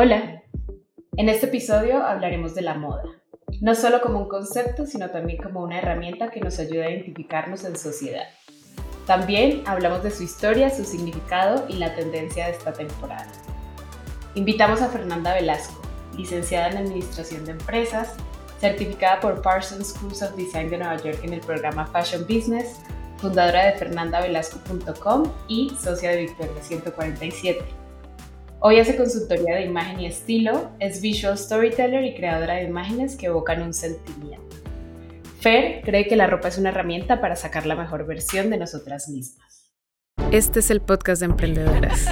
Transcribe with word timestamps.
Hola, 0.00 0.44
en 1.16 1.28
este 1.28 1.46
episodio 1.46 2.06
hablaremos 2.06 2.54
de 2.54 2.62
la 2.62 2.74
moda, 2.74 3.02
no 3.60 3.74
solo 3.74 4.00
como 4.00 4.20
un 4.20 4.28
concepto, 4.28 4.86
sino 4.86 5.10
también 5.10 5.42
como 5.42 5.60
una 5.60 5.78
herramienta 5.78 6.30
que 6.30 6.38
nos 6.38 6.60
ayuda 6.60 6.84
a 6.84 6.90
identificarnos 6.90 7.64
en 7.64 7.76
sociedad. 7.76 8.22
También 9.08 9.64
hablamos 9.66 10.04
de 10.04 10.12
su 10.12 10.22
historia, 10.22 10.70
su 10.70 10.84
significado 10.84 11.66
y 11.68 11.78
la 11.78 11.96
tendencia 11.96 12.46
de 12.46 12.52
esta 12.52 12.72
temporada. 12.72 13.26
Invitamos 14.36 14.82
a 14.82 14.88
Fernanda 14.88 15.34
Velasco, 15.34 15.82
licenciada 16.16 16.68
en 16.68 16.76
Administración 16.76 17.44
de 17.44 17.50
Empresas, 17.50 18.14
certificada 18.60 19.18
por 19.18 19.42
Parsons 19.42 19.88
School 19.88 20.12
of 20.12 20.36
Design 20.36 20.70
de 20.70 20.78
Nueva 20.78 20.98
York 20.98 21.18
en 21.24 21.32
el 21.32 21.40
programa 21.40 21.86
Fashion 21.86 22.22
Business, 22.22 22.80
fundadora 23.16 23.66
de 23.66 23.72
fernandavelasco.com 23.72 25.24
y 25.48 25.70
socia 25.70 26.12
de 26.12 26.18
Victoria 26.18 26.62
147. 26.62 27.87
Hoy 28.60 28.80
hace 28.80 28.96
consultoría 28.96 29.54
de 29.54 29.66
imagen 29.66 30.00
y 30.00 30.06
estilo, 30.06 30.72
es 30.80 31.00
visual 31.00 31.38
storyteller 31.38 32.04
y 32.04 32.16
creadora 32.16 32.54
de 32.54 32.64
imágenes 32.64 33.16
que 33.16 33.26
evocan 33.26 33.62
un 33.62 33.72
sentimiento. 33.72 34.56
Fer 35.40 35.80
cree 35.82 36.08
que 36.08 36.16
la 36.16 36.26
ropa 36.26 36.48
es 36.48 36.58
una 36.58 36.70
herramienta 36.70 37.20
para 37.20 37.36
sacar 37.36 37.66
la 37.66 37.76
mejor 37.76 38.04
versión 38.04 38.50
de 38.50 38.58
nosotras 38.58 39.08
mismas. 39.08 39.72
Este 40.32 40.58
es 40.58 40.72
el 40.72 40.80
podcast 40.80 41.20
de 41.20 41.26
emprendedoras. 41.26 42.06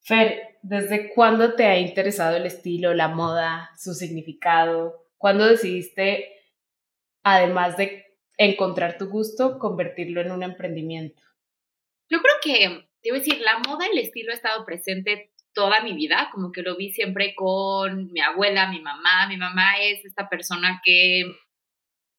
Fer, 0.00 0.58
¿desde 0.62 1.14
cuándo 1.14 1.54
te 1.54 1.66
ha 1.66 1.78
interesado 1.78 2.36
el 2.36 2.46
estilo, 2.46 2.94
la 2.94 3.06
moda, 3.06 3.70
su 3.78 3.94
significado? 3.94 5.06
¿Cuándo 5.18 5.46
decidiste, 5.46 6.32
además 7.22 7.76
de 7.76 8.06
encontrar 8.38 8.98
tu 8.98 9.08
gusto, 9.08 9.60
convertirlo 9.60 10.20
en 10.20 10.32
un 10.32 10.42
emprendimiento? 10.42 11.22
Yo 12.12 12.20
creo 12.20 12.34
que, 12.42 12.88
debo 13.02 13.16
decir, 13.16 13.40
la 13.40 13.58
moda, 13.66 13.86
el 13.90 13.96
estilo 13.96 14.32
ha 14.32 14.34
estado 14.34 14.66
presente 14.66 15.32
toda 15.54 15.80
mi 15.80 15.94
vida, 15.94 16.28
como 16.30 16.52
que 16.52 16.60
lo 16.60 16.76
vi 16.76 16.92
siempre 16.92 17.34
con 17.34 18.12
mi 18.12 18.20
abuela, 18.20 18.68
mi 18.68 18.80
mamá. 18.80 19.26
Mi 19.28 19.38
mamá 19.38 19.78
es 19.80 20.04
esta 20.04 20.28
persona 20.28 20.82
que 20.84 21.22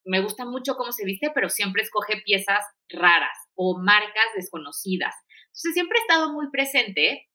me 0.04 0.20
gusta 0.20 0.46
mucho 0.46 0.74
cómo 0.74 0.90
se 0.90 1.04
viste, 1.04 1.30
pero 1.32 1.48
siempre 1.48 1.82
escoge 1.82 2.22
piezas 2.24 2.64
raras 2.88 3.38
o 3.54 3.78
marcas 3.78 4.26
desconocidas. 4.34 5.14
Entonces 5.46 5.74
siempre 5.74 5.98
he 5.98 6.02
estado 6.02 6.32
muy 6.32 6.50
presente. 6.50 7.28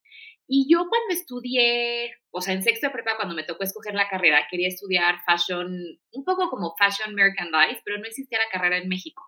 Y 0.45 0.67
yo 0.69 0.79
cuando 0.89 1.13
estudié, 1.13 2.11
o 2.31 2.41
sea, 2.41 2.53
en 2.55 2.63
sexto 2.63 2.87
de 2.87 2.93
prepa, 2.93 3.15
cuando 3.15 3.35
me 3.35 3.45
tocó 3.45 3.63
escoger 3.63 3.95
la 3.95 4.09
carrera, 4.09 4.47
quería 4.51 4.67
estudiar 4.67 5.21
fashion, 5.25 5.71
un 6.11 6.25
poco 6.25 6.49
como 6.49 6.75
fashion 6.77 7.15
merchandise, 7.15 7.81
pero 7.85 7.99
no 7.99 8.05
existía 8.05 8.39
la 8.39 8.51
carrera 8.51 8.79
en 8.79 8.89
México. 8.89 9.23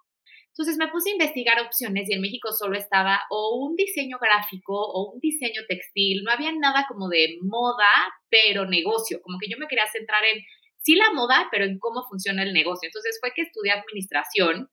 Entonces 0.52 0.78
me 0.78 0.90
puse 0.90 1.10
a 1.10 1.14
investigar 1.14 1.62
opciones 1.62 2.10
y 2.10 2.14
en 2.14 2.22
México 2.22 2.52
solo 2.52 2.78
estaba 2.78 3.22
o 3.30 3.56
un 3.56 3.76
diseño 3.76 4.18
gráfico 4.20 4.74
o 4.74 5.14
un 5.14 5.20
diseño 5.22 5.62
textil, 5.68 6.24
no 6.24 6.32
había 6.32 6.52
nada 6.52 6.86
como 6.90 7.08
de 7.08 7.38
moda, 7.42 7.90
pero 8.30 8.66
negocio, 8.66 9.22
como 9.22 9.38
que 9.40 9.50
yo 9.50 9.58
me 9.58 9.68
quería 9.68 9.88
centrar 9.88 10.24
en, 10.26 10.44
sí 10.78 10.96
la 10.96 11.14
moda, 11.14 11.48
pero 11.52 11.64
en 11.64 11.80
cómo 11.80 12.04
funciona 12.08 12.44
el 12.44 12.54
negocio. 12.54 12.88
Entonces 12.88 13.18
fue 13.22 13.32
que 13.34 13.44
estudié 13.44 13.72
administración 13.72 14.70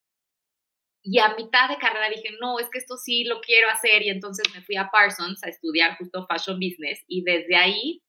y 1.02 1.20
a 1.20 1.34
mitad 1.36 1.68
de 1.68 1.78
carrera 1.78 2.10
dije, 2.10 2.30
no, 2.40 2.58
es 2.58 2.68
que 2.70 2.78
esto 2.78 2.96
sí 2.96 3.24
lo 3.24 3.40
quiero 3.40 3.70
hacer 3.70 4.02
y 4.02 4.10
entonces 4.10 4.52
me 4.54 4.62
fui 4.62 4.76
a 4.76 4.90
Parsons 4.90 5.42
a 5.44 5.48
estudiar 5.48 5.96
justo 5.96 6.26
Fashion 6.26 6.58
Business 6.58 7.04
y 7.06 7.22
desde 7.22 7.56
ahí, 7.56 8.02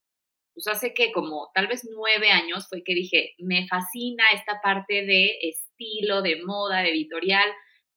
pues 0.52 0.66
hace 0.66 0.92
que 0.92 1.12
como 1.12 1.50
tal 1.54 1.68
vez 1.68 1.88
nueve 1.90 2.30
años 2.30 2.66
fue 2.68 2.82
que 2.84 2.94
dije, 2.94 3.34
me 3.38 3.66
fascina 3.68 4.24
esta 4.34 4.60
parte 4.60 5.06
de 5.06 5.38
estilo, 5.80 6.22
de 6.22 6.42
moda, 6.44 6.82
de 6.82 6.90
editorial. 6.90 7.48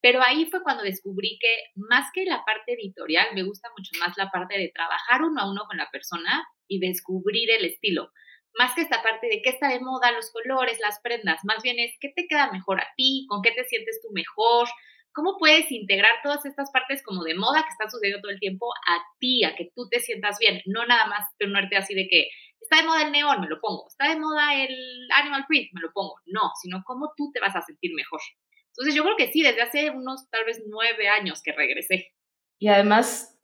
Pero 0.02 0.22
ahí 0.22 0.46
fue 0.46 0.64
cuando 0.64 0.84
descubrí 0.84 1.38
que 1.40 1.48
más 1.76 2.10
que 2.14 2.26
la 2.26 2.44
parte 2.46 2.74
editorial, 2.74 3.28
me 3.36 3.44
gusta 3.44 3.70
mucho 3.78 3.92
más 4.00 4.18
la 4.18 4.30
parte 4.32 4.58
de 4.58 4.72
trabajar 4.74 5.22
uno 5.22 5.42
a 5.42 5.50
uno 5.50 5.64
con 5.66 5.78
la 5.78 5.90
persona 5.92 6.46
y 6.68 6.80
descubrir 6.80 7.50
el 7.52 7.66
estilo. 7.66 8.10
Más 8.56 8.76
que 8.76 8.82
esta 8.82 9.02
parte 9.02 9.28
de 9.28 9.42
qué 9.42 9.50
está 9.50 9.70
de 9.70 9.80
moda, 9.80 10.12
los 10.12 10.30
colores, 10.32 10.80
las 10.82 11.00
prendas, 11.02 11.40
más 11.44 11.64
bien 11.64 11.80
es 11.80 11.96
qué 12.00 12.10
te 12.16 12.28
queda 12.28 12.52
mejor 12.52 12.82
a 12.82 12.88
ti, 12.98 13.26
con 13.30 13.42
qué 13.42 13.52
te 13.52 13.64
sientes 13.64 14.00
tú 14.02 14.10
mejor, 14.14 14.68
cómo 15.14 15.38
puedes 15.40 15.72
integrar 15.72 16.16
todas 16.22 16.46
estas 16.46 16.70
partes 16.72 17.02
como 17.04 17.24
de 17.24 17.36
moda 17.36 17.64
que 17.64 17.70
están 17.70 17.90
sucediendo 17.90 18.22
todo 18.22 18.32
el 18.32 18.40
tiempo 18.40 18.68
a 18.88 19.02
ti, 19.20 19.44
a 19.44 19.56
que 19.56 19.70
tú 19.74 19.88
te 19.90 20.02
sientas 20.02 20.38
bien, 20.38 20.62
no 20.66 20.86
nada 20.86 21.08
más 21.08 21.26
ponerte 21.40 21.78
así 21.78 21.96
de 21.96 22.08
que 22.10 22.28
está 22.64 22.82
de 22.82 22.88
moda 22.88 23.04
el 23.04 23.12
neón, 23.12 23.42
me 23.42 23.48
lo 23.48 23.60
pongo, 23.60 23.88
está 23.88 24.10
de 24.10 24.20
moda 24.20 24.56
el 24.56 25.08
animal 25.16 25.46
print, 25.48 25.70
me 25.74 25.82
lo 25.82 25.92
pongo, 25.92 26.16
no, 26.26 26.52
sino 26.62 26.84
cómo 26.86 27.14
tú 27.16 27.32
te 27.34 27.40
vas 27.40 27.56
a 27.56 27.62
sentir 27.62 27.92
mejor. 27.94 28.20
Entonces 28.68 28.96
yo 28.96 29.04
creo 29.04 29.16
que 29.18 29.32
sí, 29.32 29.44
desde 29.44 29.62
hace 29.62 29.90
unos 29.92 30.30
tal 30.30 30.46
vez 30.46 30.64
nueve 30.68 31.08
años 31.08 31.42
que 31.44 31.52
regresé. 31.52 32.14
Y 32.60 32.70
además, 32.70 33.40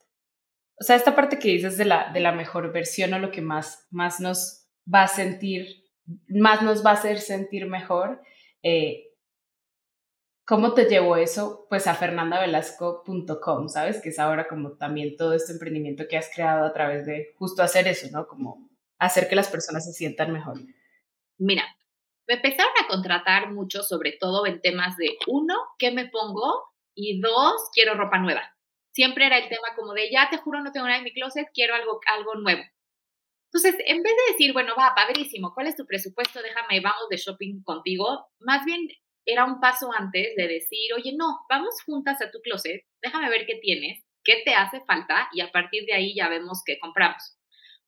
o 0.80 0.84
sea, 0.84 0.96
esta 0.96 1.14
parte 1.14 1.38
que 1.38 1.48
dices 1.48 1.76
de 1.76 1.84
la, 1.84 2.12
de 2.12 2.20
la 2.20 2.32
mejor 2.32 2.72
versión 2.72 3.14
o 3.14 3.18
lo 3.18 3.30
que 3.30 3.40
más, 3.40 3.86
más 3.90 4.20
nos 4.20 4.68
va 4.92 5.02
a 5.02 5.08
sentir, 5.08 5.84
más 6.28 6.62
nos 6.62 6.84
va 6.84 6.90
a 6.90 6.94
hacer 6.94 7.18
sentir 7.20 7.66
mejor, 7.66 8.20
eh, 8.62 9.10
¿Cómo 10.50 10.74
te 10.74 10.86
llevó 10.86 11.16
eso 11.16 11.68
pues 11.70 11.86
a 11.86 11.94
fernandavelasco.com, 11.94 13.68
sabes? 13.68 14.02
Que 14.02 14.08
es 14.08 14.18
ahora 14.18 14.48
como 14.48 14.72
también 14.72 15.16
todo 15.16 15.32
este 15.32 15.52
emprendimiento 15.52 16.08
que 16.08 16.16
has 16.16 16.28
creado 16.34 16.66
a 16.66 16.72
través 16.72 17.06
de 17.06 17.32
justo 17.38 17.62
hacer 17.62 17.86
eso, 17.86 18.08
¿no? 18.10 18.26
Como 18.26 18.68
hacer 19.00 19.28
que 19.28 19.34
las 19.34 19.48
personas 19.48 19.84
se 19.84 19.92
sientan 19.92 20.32
mejor. 20.32 20.60
Mira, 21.38 21.64
me 22.28 22.34
empezaron 22.34 22.72
a 22.80 22.86
contratar 22.86 23.50
mucho, 23.50 23.82
sobre 23.82 24.12
todo 24.12 24.46
en 24.46 24.60
temas 24.60 24.96
de, 24.96 25.16
uno, 25.26 25.54
¿qué 25.78 25.90
me 25.90 26.06
pongo? 26.08 26.62
Y 26.94 27.20
dos, 27.20 27.70
quiero 27.72 27.94
ropa 27.94 28.18
nueva. 28.18 28.54
Siempre 28.92 29.26
era 29.26 29.38
el 29.38 29.48
tema 29.48 29.74
como 29.74 29.94
de, 29.94 30.10
ya 30.10 30.28
te 30.30 30.36
juro, 30.36 30.62
no 30.62 30.70
tengo 30.70 30.86
nada 30.86 30.98
en 30.98 31.04
mi 31.04 31.12
closet, 31.12 31.48
quiero 31.54 31.74
algo, 31.74 32.00
algo 32.16 32.34
nuevo. 32.36 32.62
Entonces, 33.52 33.74
en 33.84 34.02
vez 34.02 34.12
de 34.12 34.32
decir, 34.32 34.52
bueno, 34.52 34.74
va, 34.78 34.94
padrísimo, 34.94 35.52
¿cuál 35.54 35.66
es 35.66 35.76
tu 35.76 35.86
presupuesto? 35.86 36.40
Déjame, 36.40 36.80
vamos 36.80 37.08
de 37.10 37.16
shopping 37.16 37.62
contigo. 37.64 38.28
Más 38.38 38.64
bien 38.64 38.86
era 39.26 39.44
un 39.44 39.60
paso 39.60 39.90
antes 39.92 40.34
de 40.36 40.46
decir, 40.46 40.92
oye, 40.96 41.14
no, 41.16 41.40
vamos 41.48 41.74
juntas 41.84 42.20
a 42.22 42.30
tu 42.30 42.40
closet, 42.40 42.82
déjame 43.02 43.28
ver 43.28 43.46
qué 43.46 43.56
tienes, 43.56 44.04
qué 44.24 44.42
te 44.44 44.54
hace 44.54 44.80
falta 44.84 45.28
y 45.32 45.40
a 45.40 45.50
partir 45.50 45.84
de 45.86 45.94
ahí 45.94 46.14
ya 46.14 46.28
vemos 46.28 46.62
qué 46.64 46.78
compramos. 46.78 47.39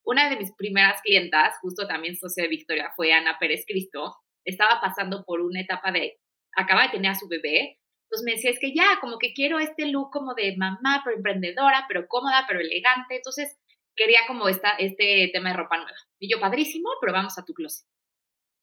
Una 0.03 0.29
de 0.29 0.37
mis 0.37 0.53
primeras 0.55 1.01
clientas, 1.01 1.57
justo 1.61 1.87
también 1.87 2.15
socia 2.15 2.43
de 2.43 2.49
Victoria, 2.49 2.91
fue 2.95 3.13
Ana 3.13 3.37
Pérez 3.39 3.63
Cristo. 3.65 4.15
Estaba 4.45 4.81
pasando 4.81 5.23
por 5.25 5.41
una 5.41 5.61
etapa 5.61 5.91
de, 5.91 6.19
acaba 6.55 6.83
de 6.83 6.89
tener 6.89 7.11
a 7.11 7.15
su 7.15 7.27
bebé, 7.27 7.79
entonces 8.13 8.25
me 8.25 8.31
decía, 8.33 8.51
es 8.51 8.59
que 8.59 8.75
ya, 8.75 8.99
como 9.01 9.17
que 9.17 9.33
quiero 9.33 9.57
este 9.57 9.87
look 9.87 10.11
como 10.11 10.35
de 10.35 10.55
mamá, 10.55 11.01
pero 11.03 11.17
emprendedora, 11.17 11.85
pero 11.87 12.07
cómoda, 12.07 12.45
pero 12.47 12.59
elegante. 12.59 13.15
Entonces 13.15 13.57
quería 13.95 14.19
como 14.27 14.47
esta, 14.47 14.75
este 14.77 15.31
tema 15.33 15.49
de 15.49 15.57
ropa 15.57 15.77
nueva. 15.77 15.97
Y 16.19 16.31
yo, 16.31 16.39
padrísimo, 16.39 16.89
pero 17.01 17.11
vamos 17.11 17.39
a 17.39 17.43
tu 17.43 17.55
closet. 17.55 17.87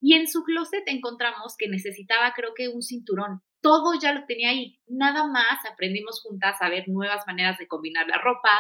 Y 0.01 0.15
en 0.15 0.29
su 0.29 0.45
closet 0.45 0.85
encontramos 0.87 1.57
que 1.59 1.69
necesitaba, 1.69 2.33
creo 2.33 2.55
que, 2.55 2.69
un 2.69 2.81
cinturón. 2.81 3.43
Todo 3.63 3.93
ya 4.01 4.13
lo 4.13 4.25
tenía 4.27 4.51
ahí. 4.51 4.79
Nada 4.87 5.27
más 5.27 5.59
aprendimos 5.71 6.23
juntas 6.23 6.57
a 6.61 6.69
ver 6.69 6.89
nuevas 6.89 7.27
maneras 7.27 7.59
de 7.59 7.69
combinar 7.69 8.07
la 8.09 8.19
ropa, 8.19 8.51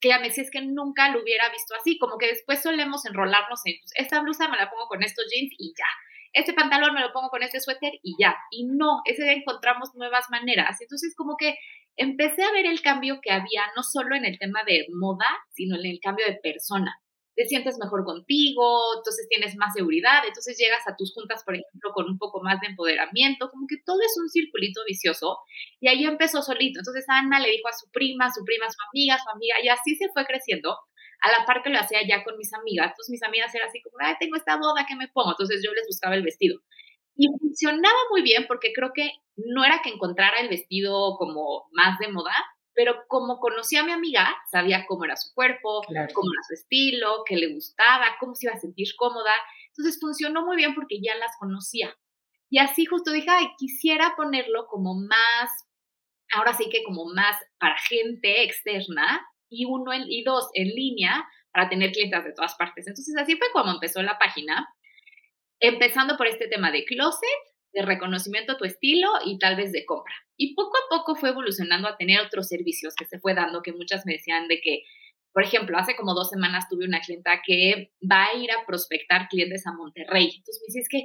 que 0.00 0.08
ya 0.08 0.18
me 0.18 0.28
decía 0.28 0.44
es 0.44 0.50
que 0.50 0.62
nunca 0.62 1.08
lo 1.10 1.22
hubiera 1.22 1.48
visto 1.50 1.74
así, 1.74 1.98
como 1.98 2.18
que 2.18 2.26
después 2.26 2.62
solemos 2.62 3.06
enrolarnos 3.06 3.60
en, 3.64 3.74
pues, 3.80 3.92
esta 3.96 4.20
blusa 4.20 4.48
me 4.48 4.56
la 4.56 4.70
pongo 4.70 4.86
con 4.88 5.02
estos 5.02 5.24
jeans 5.32 5.52
y 5.58 5.72
ya. 5.76 5.86
Este 6.34 6.54
pantalón 6.54 6.94
me 6.94 7.00
lo 7.00 7.12
pongo 7.12 7.28
con 7.28 7.42
este 7.42 7.60
suéter 7.60 7.92
y 8.02 8.16
ya. 8.18 8.36
Y 8.50 8.66
no, 8.66 9.02
ese 9.04 9.22
día 9.22 9.32
encontramos 9.32 9.94
nuevas 9.94 10.30
maneras. 10.30 10.80
Entonces, 10.80 11.14
como 11.16 11.36
que 11.36 11.56
empecé 11.96 12.42
a 12.42 12.52
ver 12.52 12.66
el 12.66 12.80
cambio 12.80 13.20
que 13.22 13.32
había, 13.32 13.64
no 13.76 13.82
solo 13.82 14.16
en 14.16 14.24
el 14.24 14.38
tema 14.38 14.62
de 14.66 14.86
moda, 14.94 15.26
sino 15.50 15.76
en 15.76 15.86
el 15.86 16.00
cambio 16.00 16.26
de 16.26 16.38
persona 16.42 16.98
te 17.34 17.46
sientes 17.46 17.78
mejor 17.78 18.04
contigo, 18.04 18.96
entonces 18.96 19.26
tienes 19.28 19.56
más 19.56 19.72
seguridad, 19.74 20.22
entonces 20.26 20.56
llegas 20.58 20.86
a 20.86 20.96
tus 20.96 21.14
juntas, 21.14 21.42
por 21.44 21.54
ejemplo, 21.54 21.92
con 21.92 22.06
un 22.06 22.18
poco 22.18 22.42
más 22.42 22.60
de 22.60 22.68
empoderamiento, 22.68 23.50
como 23.50 23.66
que 23.66 23.76
todo 23.84 24.00
es 24.02 24.14
un 24.20 24.28
circulito 24.28 24.80
vicioso 24.86 25.38
y 25.80 25.88
ahí 25.88 26.04
empezó 26.04 26.42
solito. 26.42 26.80
Entonces 26.80 27.04
Ana 27.08 27.40
le 27.40 27.50
dijo 27.50 27.68
a 27.68 27.72
su 27.72 27.90
prima, 27.90 28.30
su 28.32 28.44
prima 28.44 28.66
su 28.70 28.78
amiga, 28.90 29.18
su 29.18 29.30
amiga, 29.30 29.56
y 29.62 29.68
así 29.68 29.96
se 29.96 30.08
fue 30.12 30.24
creciendo. 30.26 30.76
A 31.24 31.30
la 31.30 31.46
par 31.46 31.62
que 31.62 31.70
lo 31.70 31.78
hacía 31.78 32.00
ya 32.06 32.24
con 32.24 32.36
mis 32.36 32.52
amigas, 32.52 32.90
entonces 32.90 33.10
mis 33.10 33.22
amigas 33.22 33.54
eran 33.54 33.68
así 33.68 33.80
como, 33.80 33.96
ay, 34.00 34.14
tengo 34.18 34.36
esta 34.36 34.56
boda, 34.56 34.84
¿qué 34.88 34.96
me 34.96 35.08
pongo? 35.08 35.30
Entonces 35.30 35.62
yo 35.64 35.72
les 35.72 35.86
buscaba 35.86 36.16
el 36.16 36.24
vestido. 36.24 36.58
Y 37.16 37.28
funcionaba 37.38 37.98
muy 38.10 38.22
bien 38.22 38.46
porque 38.48 38.72
creo 38.74 38.92
que 38.92 39.12
no 39.36 39.64
era 39.64 39.82
que 39.82 39.90
encontrara 39.90 40.40
el 40.40 40.48
vestido 40.48 41.16
como 41.18 41.68
más 41.72 41.98
de 41.98 42.08
moda, 42.08 42.34
pero 42.74 42.94
como 43.08 43.38
conocía 43.38 43.80
a 43.80 43.84
mi 43.84 43.92
amiga, 43.92 44.34
sabía 44.50 44.86
cómo 44.86 45.04
era 45.04 45.16
su 45.16 45.32
cuerpo, 45.34 45.82
cómo 45.86 46.30
era 46.32 46.42
su 46.46 46.54
estilo, 46.54 47.22
qué 47.26 47.36
le 47.36 47.52
gustaba, 47.52 48.16
cómo 48.18 48.34
se 48.34 48.46
iba 48.46 48.54
a 48.54 48.60
sentir 48.60 48.88
cómoda. 48.96 49.32
Entonces 49.68 49.98
funcionó 50.00 50.44
muy 50.44 50.56
bien 50.56 50.74
porque 50.74 51.00
ya 51.02 51.14
las 51.16 51.36
conocía. 51.38 51.94
Y 52.50 52.58
así 52.58 52.84
justo 52.84 53.12
dije, 53.12 53.30
ay, 53.30 53.48
quisiera 53.58 54.14
ponerlo 54.16 54.66
como 54.66 54.94
más, 54.94 55.50
ahora 56.32 56.54
sí 56.54 56.68
que 56.70 56.84
como 56.84 57.06
más 57.06 57.36
para 57.58 57.76
gente 57.78 58.42
externa 58.42 59.26
y 59.48 59.64
uno 59.66 59.92
y 59.94 60.22
dos 60.24 60.48
en 60.54 60.68
línea 60.68 61.26
para 61.52 61.68
tener 61.68 61.92
clientes 61.92 62.24
de 62.24 62.32
todas 62.32 62.54
partes. 62.56 62.86
Entonces 62.86 63.14
así 63.18 63.36
fue 63.36 63.50
como 63.52 63.72
empezó 63.72 64.02
la 64.02 64.18
página, 64.18 64.66
empezando 65.60 66.16
por 66.16 66.26
este 66.26 66.48
tema 66.48 66.70
de 66.70 66.84
closet, 66.84 67.28
de 67.72 67.82
reconocimiento 67.82 68.52
a 68.52 68.58
tu 68.58 68.64
estilo 68.64 69.08
y 69.24 69.38
tal 69.38 69.56
vez 69.56 69.72
de 69.72 69.84
compra. 69.86 70.14
Y 70.36 70.54
poco 70.54 70.76
a 70.76 70.96
poco 70.96 71.14
fue 71.16 71.30
evolucionando 71.30 71.88
a 71.88 71.96
tener 71.96 72.20
otros 72.20 72.48
servicios 72.48 72.94
que 72.94 73.06
se 73.06 73.18
fue 73.18 73.34
dando, 73.34 73.62
que 73.62 73.72
muchas 73.72 74.04
me 74.06 74.14
decían 74.14 74.48
de 74.48 74.60
que, 74.60 74.82
por 75.32 75.42
ejemplo, 75.42 75.78
hace 75.78 75.96
como 75.96 76.14
dos 76.14 76.30
semanas 76.30 76.68
tuve 76.68 76.84
una 76.84 77.00
clienta 77.00 77.40
que 77.44 77.92
va 78.08 78.26
a 78.26 78.36
ir 78.36 78.50
a 78.50 78.66
prospectar 78.66 79.28
clientes 79.28 79.66
a 79.66 79.72
Monterrey. 79.72 80.32
Entonces 80.36 80.62
me 80.62 80.74
dice, 80.74 80.88
que 80.90 81.04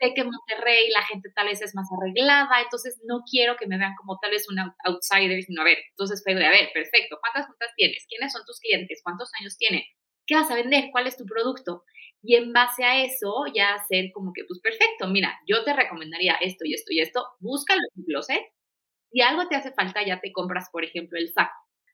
sé 0.00 0.14
que 0.14 0.24
Monterrey 0.24 0.90
la 0.90 1.02
gente 1.02 1.30
tal 1.34 1.46
vez 1.46 1.62
es 1.62 1.74
más 1.74 1.88
arreglada, 1.92 2.62
entonces 2.62 3.00
no 3.06 3.22
quiero 3.30 3.56
que 3.56 3.66
me 3.66 3.78
vean 3.78 3.94
como 3.96 4.18
tal 4.20 4.30
vez 4.30 4.48
un 4.48 4.58
outsider, 4.84 5.42
sino 5.42 5.62
a 5.62 5.64
ver, 5.64 5.78
entonces 5.90 6.22
fue 6.22 6.34
de, 6.34 6.46
a 6.46 6.50
ver, 6.50 6.70
perfecto, 6.72 7.18
¿cuántas 7.20 7.46
juntas 7.46 7.70
tienes? 7.76 8.04
¿Quiénes 8.08 8.32
son 8.32 8.44
tus 8.44 8.60
clientes? 8.60 9.00
¿Cuántos 9.02 9.30
años 9.40 9.56
tienen? 9.56 9.82
¿Qué 10.26 10.34
vas 10.34 10.50
a 10.50 10.54
vender? 10.54 10.90
¿Cuál 10.90 11.06
es 11.06 11.16
tu 11.16 11.24
producto? 11.26 11.84
Y 12.26 12.36
en 12.36 12.54
base 12.54 12.84
a 12.84 13.04
eso, 13.04 13.44
ya 13.54 13.74
hacer 13.74 14.10
como 14.14 14.32
que, 14.32 14.44
pues 14.48 14.58
perfecto, 14.60 15.08
mira, 15.08 15.38
yo 15.46 15.62
te 15.62 15.74
recomendaría 15.74 16.36
esto 16.40 16.64
y 16.64 16.72
esto 16.72 16.90
y 16.90 17.00
esto, 17.00 17.22
búscalo 17.38 17.82
en 17.82 18.02
tu 18.02 18.06
closet. 18.06 18.40
Si 19.12 19.20
algo 19.20 19.46
te 19.46 19.56
hace 19.56 19.72
falta, 19.72 20.02
ya 20.04 20.20
te 20.20 20.32
compras, 20.32 20.70
por 20.72 20.84
ejemplo, 20.84 21.18
el 21.18 21.30
saco. 21.34 21.52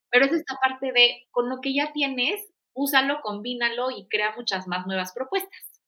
Pero 0.09 0.27
es 0.27 0.33
esta 0.33 0.55
parte 0.63 0.93
de, 0.93 1.27
con 1.33 1.49
lo 1.49 1.61
que 1.61 1.75
ya 1.75 1.93
tienes, 1.93 2.49
úsalo, 2.73 3.21
combínalo 3.23 3.91
y 3.91 4.07
crea 4.09 4.33
muchas 4.37 4.69
más 4.69 4.87
nuevas 4.87 5.13
propuestas. 5.13 5.83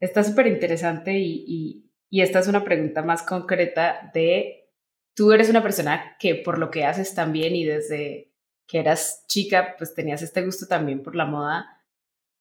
Está 0.00 0.24
súper 0.24 0.46
interesante 0.46 1.18
y, 1.18 1.84
y 2.08 2.22
esta 2.22 2.38
es 2.38 2.48
una 2.48 2.64
pregunta 2.64 3.02
más 3.02 3.22
concreta 3.22 4.10
de, 4.14 4.70
tú 5.14 5.32
eres 5.32 5.50
una 5.50 5.62
persona 5.62 6.16
que 6.18 6.34
por 6.34 6.58
lo 6.58 6.70
que 6.70 6.86
haces 6.86 7.14
también 7.14 7.54
y 7.54 7.66
desde 7.66 8.32
que 8.66 8.78
eras 8.78 9.26
chica, 9.28 9.74
pues 9.76 9.94
tenías 9.94 10.22
este 10.22 10.42
gusto 10.42 10.66
también 10.66 11.02
por 11.02 11.14
la 11.14 11.26
moda 11.26 11.79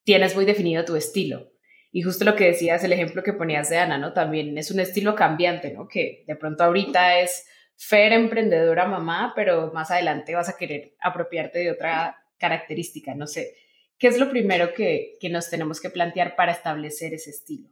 tienes 0.09 0.35
muy 0.35 0.45
definido 0.45 0.85
tu 0.85 0.95
estilo. 0.95 1.51
Y 1.91 2.01
justo 2.01 2.25
lo 2.25 2.35
que 2.35 2.45
decías, 2.45 2.83
el 2.83 2.93
ejemplo 2.93 3.21
que 3.21 3.31
ponías 3.31 3.69
de 3.69 3.77
Ana, 3.77 3.99
¿no? 3.99 4.11
También 4.11 4.57
es 4.57 4.71
un 4.71 4.79
estilo 4.79 5.13
cambiante, 5.13 5.71
¿no? 5.71 5.87
Que 5.87 6.23
de 6.25 6.35
pronto 6.35 6.63
ahorita 6.63 7.19
es 7.19 7.47
fer 7.75 8.13
emprendedora 8.13 8.87
mamá, 8.87 9.33
pero 9.35 9.71
más 9.71 9.91
adelante 9.91 10.33
vas 10.33 10.49
a 10.49 10.57
querer 10.57 10.95
apropiarte 10.99 11.59
de 11.59 11.69
otra 11.69 12.25
característica, 12.39 13.13
no 13.13 13.27
sé. 13.27 13.53
¿Qué 13.99 14.07
es 14.07 14.17
lo 14.17 14.31
primero 14.31 14.73
que, 14.73 15.13
que 15.19 15.29
nos 15.29 15.47
tenemos 15.51 15.79
que 15.79 15.91
plantear 15.91 16.35
para 16.35 16.53
establecer 16.53 17.13
ese 17.13 17.29
estilo? 17.29 17.69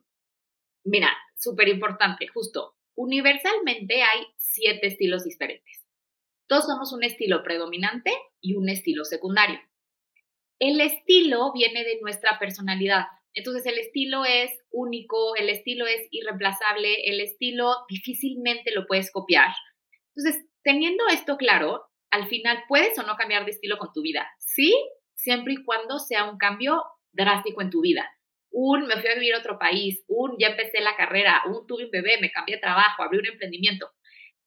Mira, 0.84 1.10
súper 1.36 1.70
importante, 1.70 2.28
justo. 2.28 2.76
Universalmente 2.94 4.04
hay 4.04 4.28
siete 4.38 4.86
estilos 4.86 5.24
diferentes. 5.24 5.88
Todos 6.46 6.68
somos 6.68 6.94
un 6.94 7.04
estilo 7.04 7.42
predominante 7.42 8.12
y 8.40 8.58
un 8.58 8.70
estilo 8.70 9.06
secundario. 9.06 9.60
El 10.60 10.82
estilo 10.82 11.52
viene 11.54 11.84
de 11.84 12.00
nuestra 12.02 12.40
personalidad. 12.40 13.06
Entonces 13.34 13.66
el 13.68 13.78
estilo 13.78 14.26
es 14.26 14.52
único, 14.72 15.36
el 15.36 15.50
estilo 15.50 15.86
es 15.86 16.08
irreemplazable, 16.10 17.06
el 17.06 17.22
estilo 17.22 17.76
difícilmente 17.88 18.72
lo 18.72 18.88
puedes 18.88 19.12
copiar. 19.12 19.50
Entonces, 20.16 20.44
teniendo 20.64 21.08
esto 21.08 21.38
claro, 21.38 21.86
al 22.10 22.28
final 22.28 22.64
puedes 22.68 22.98
o 22.98 23.04
no 23.04 23.16
cambiar 23.16 23.46
de 23.46 23.52
estilo 23.52 23.78
con 23.78 23.94
tu 23.94 24.02
vida. 24.02 24.28
Sí, 24.40 24.74
siempre 25.16 25.54
y 25.54 25.64
cuando 25.64 26.00
sea 26.00 26.30
un 26.30 26.38
cambio 26.38 26.84
drástico 27.12 27.62
en 27.62 27.70
tu 27.70 27.82
vida. 27.82 28.10
Un, 28.50 28.88
me 28.88 29.00
fui 29.00 29.10
a 29.10 29.14
vivir 29.14 29.36
a 29.36 29.40
otro 29.40 29.60
país, 29.60 30.04
un, 30.08 30.36
ya 30.40 30.48
empecé 30.48 30.82
la 30.82 30.96
carrera, 30.96 31.44
un, 31.48 31.68
tuve 31.68 31.86
un 31.86 31.92
bebé, 31.92 32.18
me 32.20 32.32
cambié 32.32 32.56
de 32.56 32.62
trabajo, 32.62 33.04
abrí 33.04 33.20
un 33.20 33.28
emprendimiento. 33.28 33.92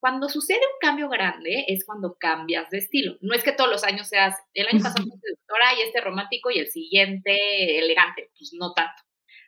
Cuando 0.00 0.31
sucede 0.31 0.58
un 0.58 0.79
cambio 0.81 1.11
grande 1.11 1.67
es 1.69 1.85
cuando 1.85 2.17
cambias 2.19 2.70
de 2.70 2.79
estilo. 2.79 3.17
No 3.20 3.35
es 3.35 3.44
que 3.44 3.52
todos 3.52 3.70
los 3.70 3.85
años 3.85 4.08
seas, 4.08 4.35
el 4.55 4.67
año 4.67 4.82
pasado 4.82 5.05
fui 5.05 5.20
seductora 5.20 5.75
y 5.75 5.82
este 5.82 6.00
romántico 6.00 6.50
y 6.50 6.58
el 6.58 6.69
siguiente 6.69 7.79
elegante, 7.79 8.31
pues 8.38 8.52
no 8.58 8.73
tanto. 8.73 9.02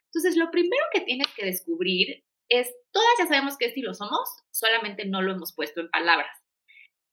Entonces, 0.06 0.36
lo 0.36 0.50
primero 0.50 0.84
que 0.92 1.00
tienes 1.00 1.26
que 1.34 1.46
descubrir 1.46 2.22
es, 2.50 2.70
todas 2.92 3.08
ya 3.18 3.26
sabemos 3.26 3.56
qué 3.56 3.66
estilo 3.66 3.94
somos, 3.94 4.28
solamente 4.50 5.06
no 5.06 5.22
lo 5.22 5.32
hemos 5.32 5.54
puesto 5.54 5.80
en 5.80 5.88
palabras. 5.88 6.36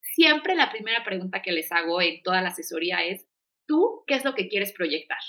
Siempre 0.02 0.54
la 0.54 0.70
primera 0.70 1.06
pregunta 1.06 1.42
que 1.42 1.54
les 1.54 1.72
hago 1.72 2.02
en 2.02 2.22
toda 2.24 2.42
la 2.42 2.50
asesoría 2.50 3.06
es, 3.06 3.26
¿tú 3.66 4.04
qué 4.06 4.16
es 4.16 4.26
lo 4.26 4.36
que 4.36 4.50
quieres 4.50 4.74
proyectar? 4.74 5.20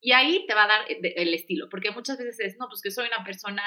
Y 0.00 0.10
ahí 0.12 0.44
te 0.48 0.54
va 0.54 0.64
a 0.64 0.68
dar 0.68 0.80
el 0.88 1.32
estilo, 1.32 1.68
porque 1.70 1.92
muchas 1.92 2.18
veces 2.18 2.40
es, 2.40 2.56
no, 2.58 2.66
pues 2.68 2.82
que 2.82 2.90
soy 2.90 3.06
una 3.06 3.24
persona 3.24 3.62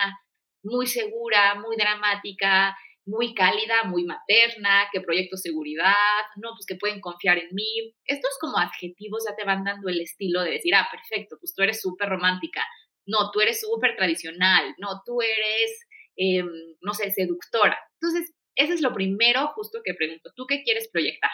muy 0.64 0.88
segura, 0.88 1.56
muy 1.56 1.78
dramática, 1.78 2.76
muy 3.06 3.34
cálida, 3.36 3.84
muy 3.86 4.04
materna, 4.04 4.88
que 4.92 5.02
proyecto 5.02 5.38
seguridad, 5.38 5.94
no, 6.38 6.52
pues 6.56 6.66
que 6.66 6.76
pueden 6.76 7.00
confiar 7.02 7.38
en 7.38 7.50
mí. 7.52 7.94
Estos 8.06 8.32
como 8.40 8.58
adjetivos 8.58 9.24
ya 9.28 9.36
te 9.36 9.46
van 9.46 9.64
dando 9.64 9.90
el 9.90 10.02
estilo 10.02 10.42
de 10.42 10.52
decir, 10.52 10.74
ah, 10.76 10.88
perfecto, 10.92 11.38
pues 11.40 11.54
tú 11.54 11.62
eres 11.62 11.82
súper 11.82 12.10
romántica, 12.10 12.62
no, 13.06 13.32
tú 13.32 13.42
eres 13.42 13.62
súper 13.62 13.96
tradicional, 13.96 14.76
no, 14.80 15.02
tú 15.06 15.22
eres, 15.22 15.88
em, 16.16 16.50
no 16.82 16.94
sé, 16.94 17.12
seductora. 17.12 17.78
Entonces, 18.02 18.34
ese 18.56 18.74
es 18.74 18.82
lo 18.82 18.94
primero 18.94 19.50
justo 19.50 19.82
que 19.84 19.94
pregunto, 19.94 20.32
¿tú 20.36 20.46
qué 20.48 20.64
quieres 20.64 20.90
proyectar? 20.92 21.32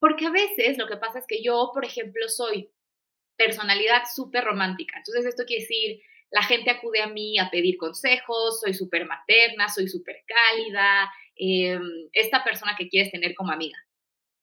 Porque 0.00 0.26
a 0.26 0.30
veces 0.30 0.78
lo 0.78 0.86
que 0.86 0.96
pasa 0.96 1.18
es 1.18 1.26
que 1.26 1.42
yo, 1.42 1.70
por 1.74 1.84
ejemplo, 1.84 2.28
soy 2.28 2.70
personalidad 3.36 4.02
súper 4.14 4.44
romántica. 4.44 4.98
Entonces, 4.98 5.26
esto 5.26 5.44
quiere 5.44 5.62
decir 5.62 6.00
la 6.30 6.42
gente 6.42 6.70
acude 6.70 7.00
a 7.02 7.06
mí 7.08 7.38
a 7.38 7.50
pedir 7.50 7.76
consejos, 7.78 8.60
soy 8.60 8.74
súper 8.74 9.06
materna, 9.06 9.68
soy 9.68 9.88
súper 9.88 10.24
cálida, 10.26 11.10
em, 11.36 11.82
esta 12.12 12.44
persona 12.44 12.74
que 12.76 12.88
quieres 12.88 13.10
tener 13.10 13.34
como 13.34 13.52
amiga. 13.52 13.78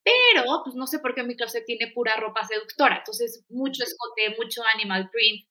Pero, 0.03 0.61
pues 0.63 0.75
no 0.75 0.87
sé 0.87 0.99
por 0.99 1.15
qué 1.15 1.23
mi 1.23 1.35
closet 1.35 1.65
tiene 1.65 1.91
pura 1.91 2.15
ropa 2.17 2.43
seductora, 2.45 2.97
entonces 2.97 3.43
mucho 3.49 3.83
escote, 3.83 4.35
mucho 4.37 4.61
animal 4.75 5.09
print. 5.11 5.47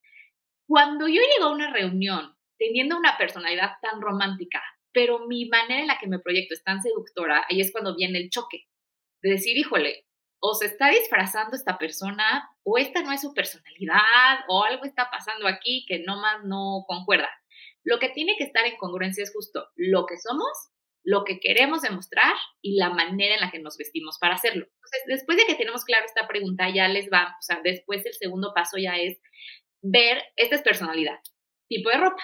Cuando 0.67 1.07
yo 1.07 1.21
llego 1.21 1.45
a 1.45 1.51
una 1.53 1.71
reunión 1.73 2.35
teniendo 2.57 2.97
una 2.97 3.17
personalidad 3.17 3.73
tan 3.81 4.01
romántica, 4.01 4.63
pero 4.93 5.27
mi 5.27 5.45
manera 5.49 5.81
en 5.81 5.87
la 5.87 5.97
que 5.99 6.07
me 6.07 6.19
proyecto 6.19 6.53
es 6.53 6.63
tan 6.63 6.81
seductora, 6.81 7.45
ahí 7.49 7.59
es 7.59 7.71
cuando 7.71 7.95
viene 7.95 8.17
el 8.19 8.29
choque 8.29 8.63
de 9.21 9.31
decir, 9.31 9.57
híjole, 9.57 10.05
o 10.47 10.53
se 10.53 10.67
está 10.67 10.89
disfrazando 10.89 11.55
esta 11.55 11.79
persona, 11.79 12.47
o 12.63 12.77
esta 12.77 13.01
no 13.01 13.11
es 13.11 13.21
su 13.21 13.33
personalidad, 13.33 14.45
o 14.47 14.63
algo 14.63 14.85
está 14.85 15.09
pasando 15.09 15.47
aquí 15.47 15.85
que 15.87 16.03
no 16.05 16.17
más 16.21 16.43
no 16.43 16.85
concuerda. 16.87 17.29
Lo 17.83 17.97
que 17.97 18.09
tiene 18.09 18.35
que 18.37 18.43
estar 18.43 18.63
en 18.65 18.77
congruencia 18.77 19.23
es 19.23 19.33
justo 19.33 19.67
lo 19.75 20.05
que 20.05 20.19
somos, 20.19 20.51
lo 21.03 21.23
que 21.23 21.39
queremos 21.39 21.81
demostrar 21.81 22.33
y 22.61 22.77
la 22.77 22.91
manera 22.91 23.33
en 23.33 23.41
la 23.41 23.49
que 23.49 23.57
nos 23.57 23.75
vestimos 23.77 24.19
para 24.19 24.35
hacerlo. 24.35 24.65
Entonces, 24.65 25.01
después 25.07 25.37
de 25.37 25.45
que 25.47 25.55
tenemos 25.55 25.83
claro 25.83 26.05
esta 26.05 26.27
pregunta, 26.27 26.69
ya 26.69 26.87
les 26.89 27.09
va, 27.11 27.35
o 27.39 27.41
sea, 27.41 27.61
después 27.63 28.05
el 28.05 28.13
segundo 28.13 28.53
paso 28.53 28.77
ya 28.77 28.97
es 28.97 29.19
ver, 29.81 30.21
esta 30.35 30.55
es 30.55 30.61
personalidad, 30.61 31.19
tipo 31.67 31.89
de 31.89 31.97
ropa 31.97 32.21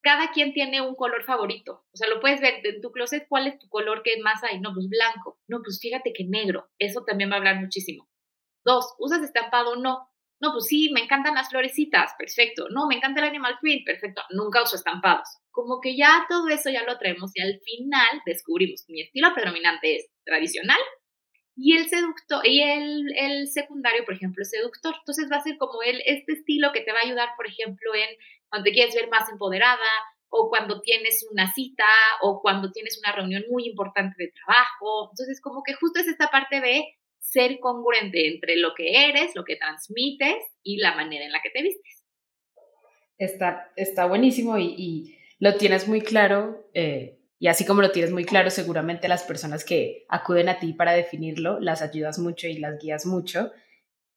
cada 0.00 0.30
quien 0.32 0.52
tiene 0.52 0.80
un 0.80 0.94
color 0.94 1.24
favorito. 1.24 1.84
O 1.92 1.96
sea, 1.96 2.08
lo 2.08 2.20
puedes 2.20 2.40
ver 2.40 2.60
en 2.64 2.80
tu 2.80 2.92
closet, 2.92 3.26
¿cuál 3.28 3.46
es 3.46 3.58
tu 3.58 3.68
color 3.68 4.02
que 4.02 4.20
más 4.22 4.42
hay? 4.44 4.60
No, 4.60 4.72
pues 4.74 4.88
blanco. 4.88 5.40
No, 5.48 5.60
pues 5.62 5.78
fíjate 5.80 6.12
que 6.12 6.24
negro. 6.24 6.70
Eso 6.78 7.04
también 7.04 7.30
va 7.30 7.34
a 7.34 7.38
hablar 7.38 7.60
muchísimo. 7.60 8.08
Dos, 8.64 8.94
¿usas 8.98 9.22
estampado? 9.22 9.76
No. 9.76 10.08
No, 10.40 10.52
pues 10.52 10.66
sí, 10.66 10.90
me 10.92 11.00
encantan 11.00 11.34
las 11.34 11.48
florecitas, 11.48 12.12
perfecto. 12.16 12.68
No, 12.70 12.86
me 12.86 12.94
encanta 12.94 13.20
el 13.20 13.28
animal 13.28 13.58
print, 13.60 13.84
perfecto. 13.84 14.22
Nunca 14.30 14.62
uso 14.62 14.76
estampados. 14.76 15.28
Como 15.50 15.80
que 15.80 15.96
ya 15.96 16.26
todo 16.28 16.48
eso 16.48 16.70
ya 16.70 16.84
lo 16.84 16.96
traemos 16.96 17.32
y 17.34 17.40
al 17.40 17.58
final 17.64 18.22
descubrimos 18.24 18.84
mi 18.88 19.02
estilo 19.02 19.34
predominante 19.34 19.96
es 19.96 20.08
tradicional 20.24 20.78
y 21.60 21.76
el 21.76 21.88
seductor 21.88 22.46
y 22.46 22.62
el, 22.62 23.04
el 23.16 23.48
secundario, 23.48 24.04
por 24.04 24.14
ejemplo, 24.14 24.44
seductor. 24.44 24.94
Entonces 24.96 25.28
va 25.30 25.38
a 25.38 25.42
ser 25.42 25.56
como 25.58 25.82
el, 25.82 26.00
este 26.06 26.34
estilo 26.34 26.70
que 26.72 26.82
te 26.82 26.92
va 26.92 27.00
a 27.00 27.06
ayudar, 27.06 27.30
por 27.36 27.48
ejemplo, 27.48 27.94
en 27.96 28.08
cuando 28.48 28.64
te 28.64 28.72
quieres 28.72 28.94
ver 28.94 29.08
más 29.08 29.28
empoderada 29.30 29.88
o 30.30 30.48
cuando 30.48 30.80
tienes 30.80 31.26
una 31.30 31.52
cita 31.52 31.88
o 32.22 32.40
cuando 32.40 32.70
tienes 32.70 32.98
una 32.98 33.12
reunión 33.12 33.44
muy 33.50 33.66
importante 33.66 34.14
de 34.18 34.32
trabajo. 34.32 35.10
Entonces, 35.12 35.40
como 35.40 35.62
que 35.62 35.74
justo 35.74 36.00
es 36.00 36.08
esta 36.08 36.28
parte 36.28 36.60
de 36.60 36.84
ser 37.18 37.58
congruente 37.60 38.28
entre 38.28 38.56
lo 38.56 38.74
que 38.74 39.08
eres, 39.08 39.34
lo 39.34 39.44
que 39.44 39.56
transmites 39.56 40.36
y 40.62 40.78
la 40.78 40.94
manera 40.94 41.24
en 41.24 41.32
la 41.32 41.40
que 41.42 41.50
te 41.50 41.62
vistes. 41.62 42.04
Está, 43.18 43.72
está 43.76 44.06
buenísimo 44.06 44.58
y, 44.58 45.14
lo 45.40 45.54
tienes 45.54 45.86
muy 45.86 46.00
claro. 46.00 46.68
Eh, 46.74 47.20
y 47.38 47.46
así 47.46 47.64
como 47.64 47.80
lo 47.80 47.92
tienes 47.92 48.10
muy 48.10 48.24
claro, 48.24 48.50
seguramente 48.50 49.06
las 49.06 49.22
personas 49.22 49.64
que 49.64 50.04
acuden 50.08 50.48
a 50.48 50.58
ti 50.58 50.72
para 50.72 50.92
definirlo 50.92 51.60
las 51.60 51.80
ayudas 51.80 52.18
mucho 52.18 52.48
y 52.48 52.58
las 52.58 52.78
guías 52.80 53.06
mucho. 53.06 53.52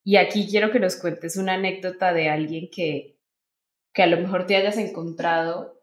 Y 0.02 0.16
aquí 0.16 0.48
quiero 0.50 0.72
que 0.72 0.80
nos 0.80 0.96
cuentes 0.96 1.36
una 1.36 1.54
anécdota 1.54 2.12
de 2.12 2.28
alguien 2.28 2.68
que, 2.72 3.18
que 3.92 4.02
a 4.02 4.06
lo 4.06 4.18
mejor 4.18 4.46
te 4.46 4.56
hayas 4.56 4.76
encontrado 4.78 5.80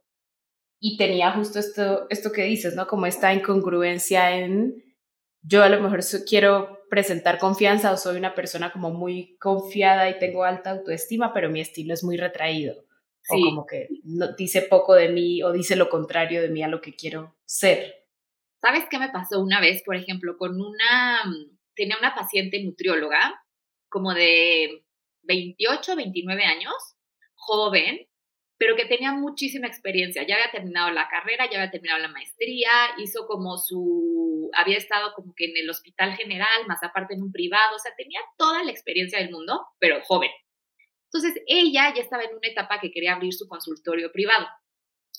y 0.80 0.98
tenía 0.98 1.32
justo 1.32 1.60
esto, 1.60 2.08
esto 2.10 2.32
que 2.32 2.44
dices, 2.44 2.76
¿no? 2.76 2.88
Como 2.88 3.06
esta 3.06 3.34
incongruencia 3.34 4.38
en 4.38 4.84
yo 5.42 5.64
a 5.64 5.70
lo 5.70 5.82
mejor 5.82 6.02
quiero 6.28 6.80
presentar 6.90 7.38
confianza 7.38 7.92
o 7.92 7.98
soy 7.98 8.18
una 8.18 8.36
persona 8.36 8.72
como 8.72 8.92
muy 8.92 9.38
confiada 9.38 10.10
y 10.10 10.20
tengo 10.20 10.44
alta 10.44 10.72
autoestima, 10.72 11.34
pero 11.34 11.50
mi 11.50 11.62
estilo 11.62 11.94
es 11.94 12.04
muy 12.04 12.18
retraído. 12.18 12.86
O 13.30 13.36
como 13.36 13.66
que 13.66 13.88
no, 14.04 14.34
dice 14.36 14.64
poco 14.64 14.96
de 14.96 15.10
mí 15.10 15.44
o 15.44 15.52
dice 15.52 15.76
lo 15.76 15.90
contrario 15.90 16.42
de 16.42 16.50
mí 16.50 16.64
a 16.64 16.68
lo 16.68 16.82
que 16.82 16.96
quiero 16.96 17.38
ser. 17.46 18.08
¿Sabes 18.60 18.86
qué 18.90 18.98
me 18.98 19.10
pasó 19.10 19.40
una 19.40 19.62
vez, 19.62 19.84
por 19.84 19.96
ejemplo, 19.96 20.38
con 20.38 20.60
una, 20.60 21.24
tenía 21.76 21.98
una 22.00 22.16
paciente 22.16 22.62
nutrióloga 22.64 23.40
como 23.88 24.14
de 24.14 24.84
28, 25.24 25.96
29 25.96 26.44
años, 26.44 26.74
joven, 27.50 28.08
pero 28.58 28.76
que 28.76 28.86
tenía 28.86 29.14
muchísima 29.14 29.68
experiencia. 29.68 30.26
Ya 30.28 30.36
había 30.36 30.52
terminado 30.52 30.92
la 30.92 31.08
carrera, 31.08 31.50
ya 31.50 31.58
había 31.60 31.72
terminado 31.72 32.00
la 32.00 32.10
maestría, 32.10 32.70
hizo 32.98 33.26
como 33.26 33.58
su, 33.58 34.52
había 34.54 34.78
estado 34.78 35.14
como 35.16 35.34
que 35.36 35.46
en 35.46 35.58
el 35.58 35.70
hospital 35.70 36.16
general, 36.16 36.68
más 36.68 36.84
aparte 36.84 37.16
en 37.16 37.24
un 37.24 37.32
privado, 37.32 37.76
o 37.76 37.80
sea, 37.80 37.96
tenía 37.96 38.20
toda 38.38 38.64
la 38.64 38.72
experiencia 38.72 39.20
del 39.20 39.32
mundo, 39.32 39.66
pero 39.80 40.02
joven. 40.04 40.30
Entonces, 41.12 41.42
ella 41.48 41.92
ya 41.96 42.02
estaba 42.02 42.24
en 42.24 42.36
una 42.36 42.48
etapa 42.48 42.80
que 42.80 42.92
quería 42.92 43.14
abrir 43.14 43.34
su 43.34 43.48
consultorio 43.48 44.12
privado. 44.12 44.48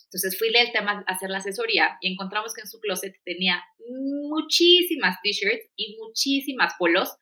Entonces 0.04 0.36
fui 0.36 0.48
el 0.48 0.72
tema 0.72 1.04
a 1.06 1.12
hacer 1.12 1.30
la 1.30 1.38
asesoría 1.38 1.96
y 2.00 2.12
encontramos 2.12 2.52
que 2.52 2.62
en 2.62 2.66
su 2.66 2.80
closet 2.80 3.14
tenía 3.24 3.62
muchísimas 4.28 5.16
t-shirts 5.22 5.70
y 5.76 5.96
muchísimas 5.98 6.74
polos 6.80 7.16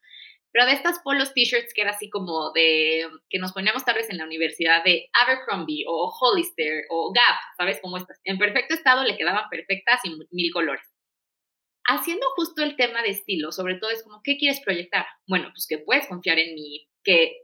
pero 0.51 0.65
de 0.65 0.73
estas 0.73 0.99
polos 0.99 1.33
t-shirts 1.33 1.73
que 1.73 1.81
era 1.81 1.91
así 1.91 2.09
como 2.09 2.51
de, 2.51 3.07
que 3.29 3.39
nos 3.39 3.53
poníamos 3.53 3.85
tal 3.85 3.95
vez 3.95 4.09
en 4.09 4.17
la 4.17 4.25
universidad 4.25 4.83
de 4.83 5.09
Abercrombie 5.13 5.85
o 5.87 6.11
Hollister 6.19 6.85
o 6.89 7.11
Gap, 7.13 7.39
¿sabes? 7.57 7.79
Como 7.81 7.97
estas. 7.97 8.19
En 8.23 8.37
perfecto 8.37 8.73
estado 8.73 9.03
le 9.03 9.17
quedaban 9.17 9.49
perfectas 9.49 9.99
y 10.03 10.17
mil 10.31 10.51
colores. 10.51 10.85
Haciendo 11.85 12.25
justo 12.35 12.63
el 12.63 12.75
tema 12.75 13.01
de 13.01 13.09
estilo, 13.09 13.51
sobre 13.51 13.75
todo 13.75 13.89
es 13.89 14.03
como, 14.03 14.21
¿qué 14.23 14.37
quieres 14.37 14.61
proyectar? 14.61 15.05
Bueno, 15.27 15.49
pues 15.51 15.65
que 15.67 15.79
puedes 15.79 16.07
confiar 16.07 16.37
en 16.37 16.53
mí, 16.53 16.87
que, 17.03 17.41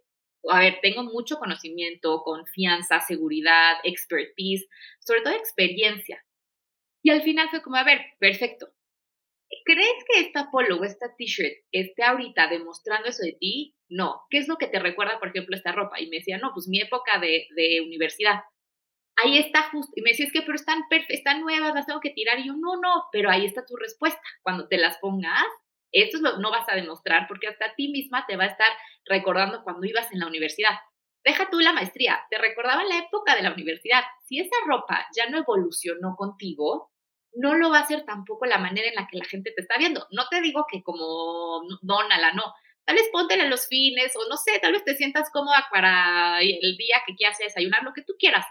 a 0.49 0.59
ver, 0.59 0.79
tengo 0.81 1.03
mucho 1.03 1.37
conocimiento, 1.37 2.21
confianza, 2.23 2.99
seguridad, 3.01 3.77
expertise, 3.83 4.67
sobre 4.99 5.21
todo 5.21 5.33
experiencia. 5.33 6.23
Y 7.03 7.11
al 7.11 7.23
final 7.23 7.49
fue 7.49 7.61
como, 7.61 7.77
a 7.77 7.83
ver, 7.83 8.01
perfecto, 8.19 8.74
¿Crees 9.63 10.03
que 10.07 10.19
esta 10.21 10.49
polo 10.51 10.77
o 10.77 10.83
esta 10.83 11.15
t-shirt 11.15 11.65
esté 11.71 12.03
ahorita 12.03 12.47
demostrando 12.47 13.09
eso 13.09 13.23
de 13.23 13.37
ti? 13.39 13.75
No. 13.89 14.21
¿Qué 14.29 14.39
es 14.39 14.47
lo 14.47 14.57
que 14.57 14.67
te 14.67 14.79
recuerda, 14.79 15.19
por 15.19 15.29
ejemplo, 15.29 15.55
esta 15.55 15.71
ropa? 15.71 15.99
Y 15.99 16.07
me 16.07 16.17
decía, 16.17 16.37
no, 16.37 16.51
pues 16.53 16.67
mi 16.67 16.81
época 16.81 17.19
de, 17.19 17.47
de 17.55 17.81
universidad. 17.81 18.41
Ahí 19.17 19.37
está 19.37 19.63
justo. 19.69 19.91
Y 19.95 20.01
me 20.01 20.11
decía, 20.11 20.25
es 20.25 20.33
que, 20.33 20.41
pero 20.41 20.55
están, 20.55 20.83
están 21.09 21.41
nuevas, 21.41 21.73
las 21.73 21.85
tengo 21.85 22.01
que 22.01 22.09
tirar. 22.09 22.39
Y 22.39 22.47
yo, 22.47 22.53
no, 22.53 22.75
no, 22.81 23.05
pero 23.11 23.29
ahí 23.29 23.45
está 23.45 23.65
tu 23.65 23.75
respuesta. 23.75 24.21
Cuando 24.41 24.67
te 24.67 24.77
las 24.77 24.97
pongas, 24.97 25.45
esto 25.91 26.19
no 26.39 26.51
vas 26.51 26.67
a 26.67 26.75
demostrar 26.75 27.25
porque 27.27 27.47
hasta 27.47 27.73
ti 27.75 27.87
misma 27.87 28.25
te 28.27 28.35
va 28.35 28.43
a 28.43 28.47
estar 28.47 28.67
recordando 29.05 29.63
cuando 29.63 29.85
ibas 29.85 30.11
en 30.11 30.19
la 30.19 30.27
universidad. 30.27 30.75
Deja 31.23 31.49
tú 31.49 31.59
la 31.59 31.73
maestría, 31.73 32.21
te 32.29 32.37
recordaba 32.37 32.83
la 32.83 32.99
época 32.99 33.35
de 33.35 33.41
la 33.41 33.53
universidad. 33.53 34.03
Si 34.25 34.39
esa 34.39 34.55
ropa 34.67 35.07
ya 35.15 35.29
no 35.29 35.39
evolucionó 35.39 36.15
contigo, 36.15 36.91
no 37.35 37.55
lo 37.55 37.69
va 37.69 37.79
a 37.79 37.81
hacer 37.81 38.03
tampoco 38.05 38.45
la 38.45 38.57
manera 38.57 38.87
en 38.87 38.95
la 38.95 39.07
que 39.07 39.17
la 39.17 39.25
gente 39.25 39.51
te 39.55 39.61
está 39.61 39.77
viendo. 39.77 40.07
No 40.11 40.23
te 40.29 40.41
digo 40.41 40.65
que 40.71 40.83
como 40.83 41.61
dónala, 41.81 42.33
no. 42.33 42.43
Tal 42.85 42.95
vez 42.95 43.09
póntela 43.11 43.45
los 43.45 43.67
fines 43.67 44.13
o 44.15 44.29
no 44.29 44.37
sé, 44.37 44.59
tal 44.59 44.73
vez 44.73 44.83
te 44.83 44.95
sientas 44.95 45.29
cómoda 45.31 45.67
para 45.71 46.39
el 46.41 46.77
día 46.77 47.01
que 47.05 47.15
quieras 47.15 47.37
desayunar, 47.39 47.83
lo 47.83 47.93
que 47.93 48.03
tú 48.03 48.13
quieras. 48.17 48.45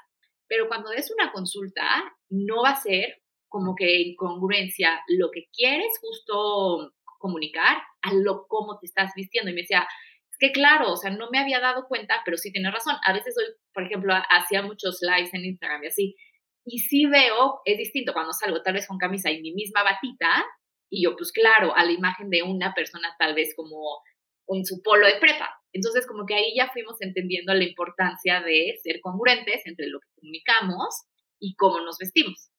Pero 0.48 0.68
cuando 0.68 0.90
des 0.90 1.10
una 1.10 1.32
consulta, 1.32 1.84
no 2.30 2.62
va 2.62 2.70
a 2.70 2.80
ser 2.80 3.22
como 3.48 3.74
que 3.76 4.02
en 4.02 4.16
congruencia 4.16 5.00
lo 5.06 5.30
que 5.30 5.48
quieres 5.52 5.98
justo 6.00 6.92
comunicar 7.18 7.78
a 8.02 8.12
lo 8.12 8.46
cómo 8.48 8.78
te 8.78 8.86
estás 8.86 9.12
vistiendo. 9.14 9.50
Y 9.50 9.54
me 9.54 9.60
decía, 9.62 9.86
es 10.28 10.36
que 10.38 10.50
claro, 10.50 10.92
o 10.92 10.96
sea, 10.96 11.10
no 11.10 11.30
me 11.30 11.38
había 11.38 11.60
dado 11.60 11.86
cuenta, 11.86 12.20
pero 12.24 12.36
sí 12.36 12.50
tienes 12.50 12.72
razón. 12.72 12.96
A 13.04 13.12
veces 13.12 13.36
hoy, 13.38 13.54
por 13.72 13.84
ejemplo, 13.84 14.12
hacía 14.30 14.62
muchos 14.62 14.98
lives 15.00 15.32
en 15.32 15.44
Instagram 15.44 15.84
y 15.84 15.86
así, 15.86 16.16
y 16.64 16.78
sí 16.78 17.06
veo, 17.06 17.60
es 17.64 17.78
distinto 17.78 18.12
cuando 18.12 18.32
salgo 18.32 18.62
tal 18.62 18.74
vez 18.74 18.86
con 18.86 18.98
camisa 18.98 19.30
y 19.30 19.40
mi 19.40 19.52
misma 19.52 19.82
batita, 19.82 20.44
y 20.90 21.04
yo 21.04 21.16
pues 21.16 21.32
claro, 21.32 21.74
a 21.76 21.84
la 21.84 21.92
imagen 21.92 22.30
de 22.30 22.42
una 22.42 22.72
persona 22.74 23.14
tal 23.18 23.34
vez 23.34 23.54
como 23.56 24.00
en 24.48 24.64
su 24.64 24.80
polo 24.82 25.06
de 25.06 25.16
prepa. 25.20 25.50
Entonces 25.72 26.06
como 26.06 26.24
que 26.26 26.34
ahí 26.34 26.54
ya 26.56 26.70
fuimos 26.72 27.00
entendiendo 27.00 27.52
la 27.54 27.64
importancia 27.64 28.40
de 28.40 28.78
ser 28.82 29.00
congruentes 29.00 29.62
entre 29.66 29.88
lo 29.88 29.98
que 30.00 30.08
comunicamos 30.14 31.02
y 31.40 31.54
cómo 31.56 31.80
nos 31.80 31.98
vestimos. 31.98 32.50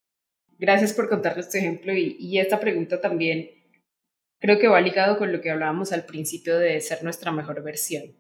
Gracias 0.58 0.94
por 0.94 1.10
contarnos 1.10 1.48
este 1.48 1.60
ejemplo 1.60 1.94
y, 1.94 2.18
y 2.20 2.40
esta 2.40 2.60
pregunta 2.60 3.02
también 3.02 3.50
creo 4.40 4.60
que 4.60 4.68
va 4.68 4.82
ligado 4.82 5.18
con 5.18 5.32
lo 5.32 5.42
que 5.42 5.50
hablábamos 5.50 5.92
al 5.92 6.06
principio 6.06 6.58
de 6.58 6.80
ser 6.82 7.04
nuestra 7.04 7.32
mejor 7.32 7.64
versión. 7.64 8.16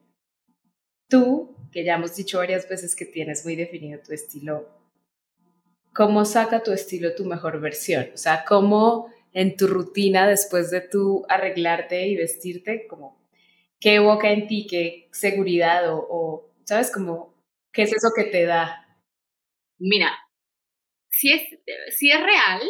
Tú, 1.08 1.56
que 1.72 1.84
ya 1.84 1.96
hemos 1.96 2.16
dicho 2.16 2.40
varias 2.40 2.68
veces 2.68 2.96
que 2.96 3.06
tienes 3.06 3.46
muy 3.46 3.56
definido 3.56 4.02
tu 4.02 4.12
estilo 4.12 4.75
¿cómo 5.96 6.26
saca 6.26 6.62
tu 6.62 6.72
estilo 6.72 7.16
tu 7.16 7.26
mejor 7.26 7.60
versión? 7.60 8.10
O 8.14 8.18
sea, 8.18 8.44
¿cómo 8.46 9.10
en 9.36 9.58
tu 9.58 9.68
rutina 9.68 10.28
después 10.28 10.72
de 10.72 10.82
tú 10.82 11.26
arreglarte 11.28 12.08
y 12.08 12.16
vestirte, 12.16 12.88
como 12.88 13.22
qué 13.80 13.96
evoca 13.96 14.32
en 14.32 14.48
ti, 14.48 14.66
qué 14.70 15.10
seguridad 15.12 15.84
o, 15.90 16.50
¿sabes? 16.64 16.92
Como, 16.92 17.36
¿qué 17.74 17.84
es 17.84 17.94
eso 17.94 18.10
que 18.16 18.24
te 18.24 18.46
da? 18.46 18.88
Mira, 19.78 20.18
si 21.10 21.34
es, 21.34 21.44
si 21.98 22.12
es 22.12 22.20
real 22.20 22.62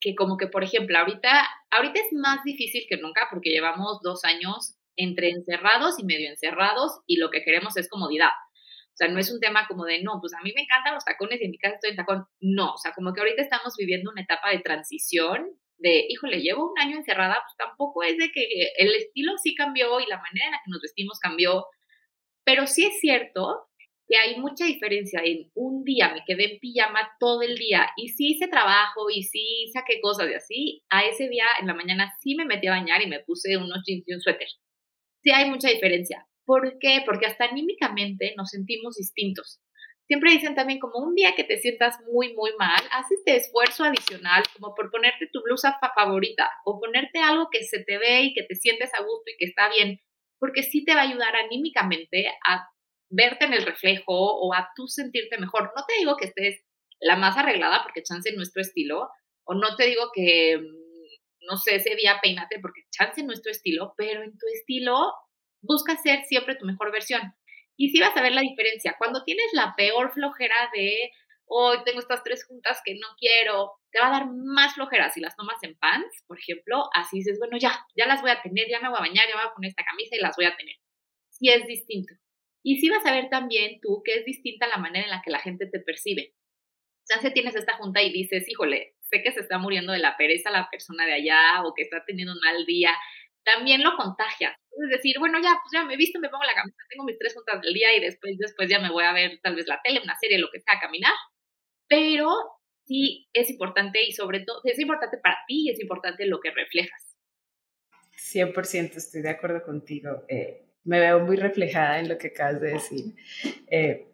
que 0.00 0.14
como 0.14 0.36
que, 0.36 0.48
por 0.48 0.64
ejemplo, 0.64 0.98
ahorita, 0.98 1.48
ahorita 1.70 2.00
es 2.00 2.12
más 2.12 2.44
difícil 2.44 2.84
que 2.88 2.98
nunca 2.98 3.28
porque 3.30 3.50
llevamos 3.50 4.00
dos 4.02 4.24
años 4.24 4.74
entre 4.96 5.30
encerrados 5.30 5.98
y 5.98 6.04
medio 6.04 6.28
encerrados 6.28 7.00
y 7.06 7.16
lo 7.16 7.30
que 7.30 7.42
queremos 7.42 7.76
es 7.78 7.88
comodidad. 7.88 8.32
O 8.92 8.96
sea, 8.96 9.08
no 9.08 9.18
es 9.18 9.32
un 9.32 9.40
tema 9.40 9.66
como 9.66 9.84
de, 9.84 10.02
no, 10.02 10.20
pues 10.20 10.34
a 10.34 10.42
mí 10.42 10.52
me 10.54 10.62
encantan 10.62 10.94
los 10.94 11.04
tacones 11.04 11.40
y 11.40 11.44
en 11.44 11.50
mi 11.50 11.58
casa 11.58 11.76
estoy 11.76 11.90
en 11.90 11.96
tacón. 11.96 12.26
No, 12.40 12.74
o 12.74 12.76
sea, 12.76 12.92
como 12.92 13.12
que 13.12 13.20
ahorita 13.20 13.40
estamos 13.40 13.74
viviendo 13.78 14.10
una 14.10 14.22
etapa 14.22 14.50
de 14.50 14.58
transición 14.58 15.48
de, 15.78 16.06
híjole, 16.08 16.40
llevo 16.40 16.70
un 16.70 16.78
año 16.78 16.96
encerrada, 16.96 17.42
pues 17.44 17.56
tampoco 17.56 18.02
es 18.02 18.16
de 18.16 18.30
que 18.30 18.46
el 18.76 18.94
estilo 18.94 19.32
sí 19.38 19.54
cambió 19.54 19.98
y 20.00 20.06
la 20.06 20.18
manera 20.18 20.46
en 20.46 20.52
la 20.52 20.60
que 20.64 20.70
nos 20.70 20.80
vestimos 20.80 21.18
cambió, 21.18 21.66
pero 22.44 22.66
sí 22.66 22.84
es 22.84 23.00
cierto 23.00 23.68
que 24.06 24.16
hay 24.16 24.38
mucha 24.38 24.64
diferencia 24.64 25.20
en 25.24 25.50
un 25.54 25.84
día 25.84 26.12
me 26.12 26.24
quedé 26.26 26.52
en 26.52 26.58
pijama 26.58 27.08
todo 27.18 27.42
el 27.42 27.56
día 27.56 27.88
y 27.96 28.08
sí 28.08 28.32
hice 28.32 28.48
trabajo 28.48 29.10
y 29.10 29.22
sí 29.22 29.70
saqué 29.72 30.00
cosas 30.00 30.26
de 30.28 30.36
así, 30.36 30.82
a 30.90 31.04
ese 31.04 31.28
día 31.28 31.46
en 31.60 31.66
la 31.66 31.74
mañana 31.74 32.12
sí 32.20 32.34
me 32.34 32.44
metí 32.44 32.66
a 32.66 32.72
bañar 32.72 33.00
y 33.02 33.06
me 33.06 33.20
puse 33.20 33.56
unos 33.56 33.82
jeans 33.86 34.04
y 34.06 34.14
un 34.14 34.20
suéter. 34.20 34.48
Sí 35.22 35.30
hay 35.30 35.48
mucha 35.48 35.68
diferencia, 35.68 36.26
¿Por 36.44 36.78
qué? 36.78 37.02
Porque 37.04 37.26
hasta 37.26 37.44
anímicamente 37.44 38.34
nos 38.36 38.50
sentimos 38.50 38.96
distintos. 38.96 39.60
Siempre 40.06 40.32
dicen 40.32 40.54
también 40.54 40.80
como 40.80 40.98
un 40.98 41.14
día 41.14 41.34
que 41.36 41.44
te 41.44 41.58
sientas 41.58 41.96
muy, 42.12 42.34
muy 42.34 42.50
mal, 42.58 42.82
haz 42.90 43.10
este 43.10 43.36
esfuerzo 43.36 43.84
adicional 43.84 44.42
como 44.54 44.74
por 44.74 44.90
ponerte 44.90 45.28
tu 45.32 45.42
blusa 45.42 45.78
favorita 45.94 46.50
o 46.64 46.80
ponerte 46.80 47.20
algo 47.20 47.48
que 47.50 47.64
se 47.64 47.82
te 47.84 47.98
ve 47.98 48.22
y 48.22 48.34
que 48.34 48.42
te 48.42 48.56
sientes 48.56 48.90
a 48.94 49.02
gusto 49.02 49.24
y 49.26 49.36
que 49.38 49.46
está 49.46 49.70
bien, 49.70 50.00
porque 50.38 50.64
sí 50.64 50.84
te 50.84 50.94
va 50.94 51.02
a 51.02 51.08
ayudar 51.08 51.36
anímicamente 51.36 52.26
a 52.46 52.68
verte 53.08 53.44
en 53.44 53.54
el 53.54 53.64
reflejo 53.64 54.12
o 54.12 54.52
a 54.54 54.70
tú 54.74 54.88
sentirte 54.88 55.38
mejor. 55.38 55.72
No 55.76 55.84
te 55.86 55.94
digo 55.98 56.16
que 56.16 56.26
estés 56.26 56.64
la 57.00 57.16
más 57.16 57.36
arreglada 57.36 57.82
porque 57.82 58.02
chance 58.02 58.28
en 58.28 58.36
nuestro 58.36 58.60
estilo, 58.60 59.08
o 59.44 59.54
no 59.54 59.76
te 59.76 59.86
digo 59.86 60.10
que, 60.12 60.58
mm, 60.58 61.46
no 61.48 61.56
sé, 61.56 61.76
ese 61.76 61.94
día 61.94 62.18
peínate 62.22 62.58
porque 62.60 62.82
chance 62.90 63.20
en 63.20 63.26
nuestro 63.26 63.50
estilo, 63.50 63.94
pero 63.96 64.22
en 64.22 64.32
tu 64.32 64.46
estilo 64.52 65.12
busca 65.62 65.96
ser 65.96 66.24
siempre 66.24 66.56
tu 66.56 66.66
mejor 66.66 66.92
versión. 66.92 67.34
Y 67.76 67.90
si 67.90 68.00
vas 68.00 68.16
a 68.16 68.22
ver 68.22 68.32
la 68.32 68.42
diferencia, 68.42 68.96
cuando 68.98 69.24
tienes 69.24 69.46
la 69.54 69.74
peor 69.76 70.12
flojera 70.12 70.70
de 70.74 71.10
hoy 71.46 71.78
tengo 71.84 72.00
estas 72.00 72.22
tres 72.22 72.44
juntas 72.46 72.80
que 72.84 72.94
no 72.94 73.08
quiero, 73.18 73.72
te 73.90 74.00
va 74.00 74.08
a 74.08 74.18
dar 74.18 74.26
más 74.30 74.74
flojera 74.74 75.10
si 75.10 75.20
las 75.20 75.36
tomas 75.36 75.62
en 75.62 75.76
pants, 75.76 76.24
por 76.26 76.38
ejemplo, 76.38 76.88
así 76.94 77.18
dices, 77.18 77.38
bueno, 77.38 77.58
ya, 77.58 77.86
ya 77.96 78.06
las 78.06 78.22
voy 78.22 78.30
a 78.30 78.40
tener, 78.42 78.68
ya 78.68 78.80
me 78.80 78.88
voy 78.88 78.98
a 78.98 79.02
bañar, 79.02 79.26
ya 79.28 79.34
voy 79.34 79.46
a 79.46 79.54
poner 79.54 79.70
esta 79.70 79.84
camisa 79.84 80.16
y 80.16 80.20
las 80.20 80.36
voy 80.36 80.46
a 80.46 80.56
tener. 80.56 80.76
Si 81.30 81.48
es 81.48 81.66
distinto. 81.66 82.14
Y 82.62 82.78
si 82.78 82.88
vas 82.88 83.04
a 83.04 83.12
ver 83.12 83.28
también 83.28 83.80
tú 83.80 84.02
que 84.04 84.14
es 84.14 84.24
distinta 84.24 84.66
la 84.66 84.78
manera 84.78 85.04
en 85.04 85.10
la 85.10 85.22
que 85.22 85.30
la 85.30 85.40
gente 85.40 85.66
te 85.66 85.80
percibe. 85.80 86.34
O 87.16 87.20
sea, 87.20 87.32
tienes 87.32 87.56
esta 87.56 87.76
junta 87.76 88.00
y 88.00 88.12
dices, 88.12 88.48
híjole, 88.48 88.94
sé 89.00 89.22
que 89.22 89.32
se 89.32 89.40
está 89.40 89.58
muriendo 89.58 89.92
de 89.92 89.98
la 89.98 90.16
pereza 90.16 90.50
la 90.50 90.70
persona 90.70 91.04
de 91.04 91.14
allá 91.14 91.62
o 91.64 91.74
que 91.74 91.82
está 91.82 92.04
teniendo 92.06 92.32
un 92.32 92.40
mal 92.40 92.64
día, 92.64 92.92
también 93.44 93.82
lo 93.82 93.96
contagia. 93.96 94.56
Es 94.70 94.90
decir, 94.90 95.16
bueno, 95.18 95.38
ya, 95.42 95.58
pues 95.62 95.70
ya 95.72 95.84
me 95.84 95.96
visto, 95.96 96.18
me 96.18 96.28
pongo 96.28 96.44
la 96.44 96.54
camisa, 96.54 96.76
tengo 96.88 97.04
mis 97.04 97.18
tres 97.18 97.34
juntas 97.34 97.60
del 97.60 97.74
día 97.74 97.94
y 97.96 98.00
después, 98.00 98.38
después 98.38 98.68
ya 98.70 98.78
me 98.78 98.90
voy 98.90 99.04
a 99.04 99.12
ver 99.12 99.38
tal 99.42 99.54
vez 99.54 99.66
la 99.66 99.80
tele, 99.82 100.00
una 100.02 100.16
serie, 100.18 100.38
lo 100.38 100.50
que 100.50 100.60
sea, 100.60 100.80
caminar. 100.80 101.12
Pero 101.88 102.30
sí 102.86 103.28
es 103.32 103.50
importante 103.50 104.02
y 104.04 104.12
sobre 104.12 104.40
todo, 104.40 104.60
es 104.64 104.78
importante 104.78 105.18
para 105.18 105.38
ti 105.46 105.66
y 105.66 105.70
es 105.70 105.80
importante 105.80 106.26
lo 106.26 106.40
que 106.40 106.50
reflejas. 106.50 107.16
100% 108.16 108.96
estoy 108.96 109.22
de 109.22 109.30
acuerdo 109.30 109.62
contigo. 109.62 110.24
Eh, 110.28 110.66
me 110.84 111.00
veo 111.00 111.20
muy 111.20 111.36
reflejada 111.36 112.00
en 112.00 112.08
lo 112.08 112.18
que 112.18 112.28
acabas 112.28 112.60
de 112.60 112.72
decir. 112.72 113.14
Eh, 113.68 114.08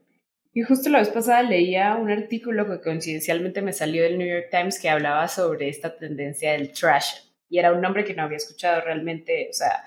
y 0.52 0.62
justo 0.62 0.88
la 0.90 0.99
vez 0.99 1.11
pasada 1.11 1.42
leía 1.42 1.94
un 1.97 2.11
artículo 2.11 2.68
que 2.68 2.80
coincidencialmente 2.80 3.62
me 3.62 3.73
salió 3.73 4.02
del 4.02 4.18
New 4.18 4.26
York 4.26 4.49
Times 4.50 4.80
que 4.80 4.88
hablaba 4.88 5.28
sobre 5.28 5.68
esta 5.68 5.97
tendencia 5.97 6.52
del 6.52 6.73
trash 6.73 7.27
y 7.49 7.59
era 7.59 7.73
un 7.73 7.81
nombre 7.81 8.05
que 8.05 8.14
no 8.14 8.23
había 8.23 8.37
escuchado 8.37 8.81
realmente, 8.81 9.49
o 9.50 9.52
sea, 9.52 9.85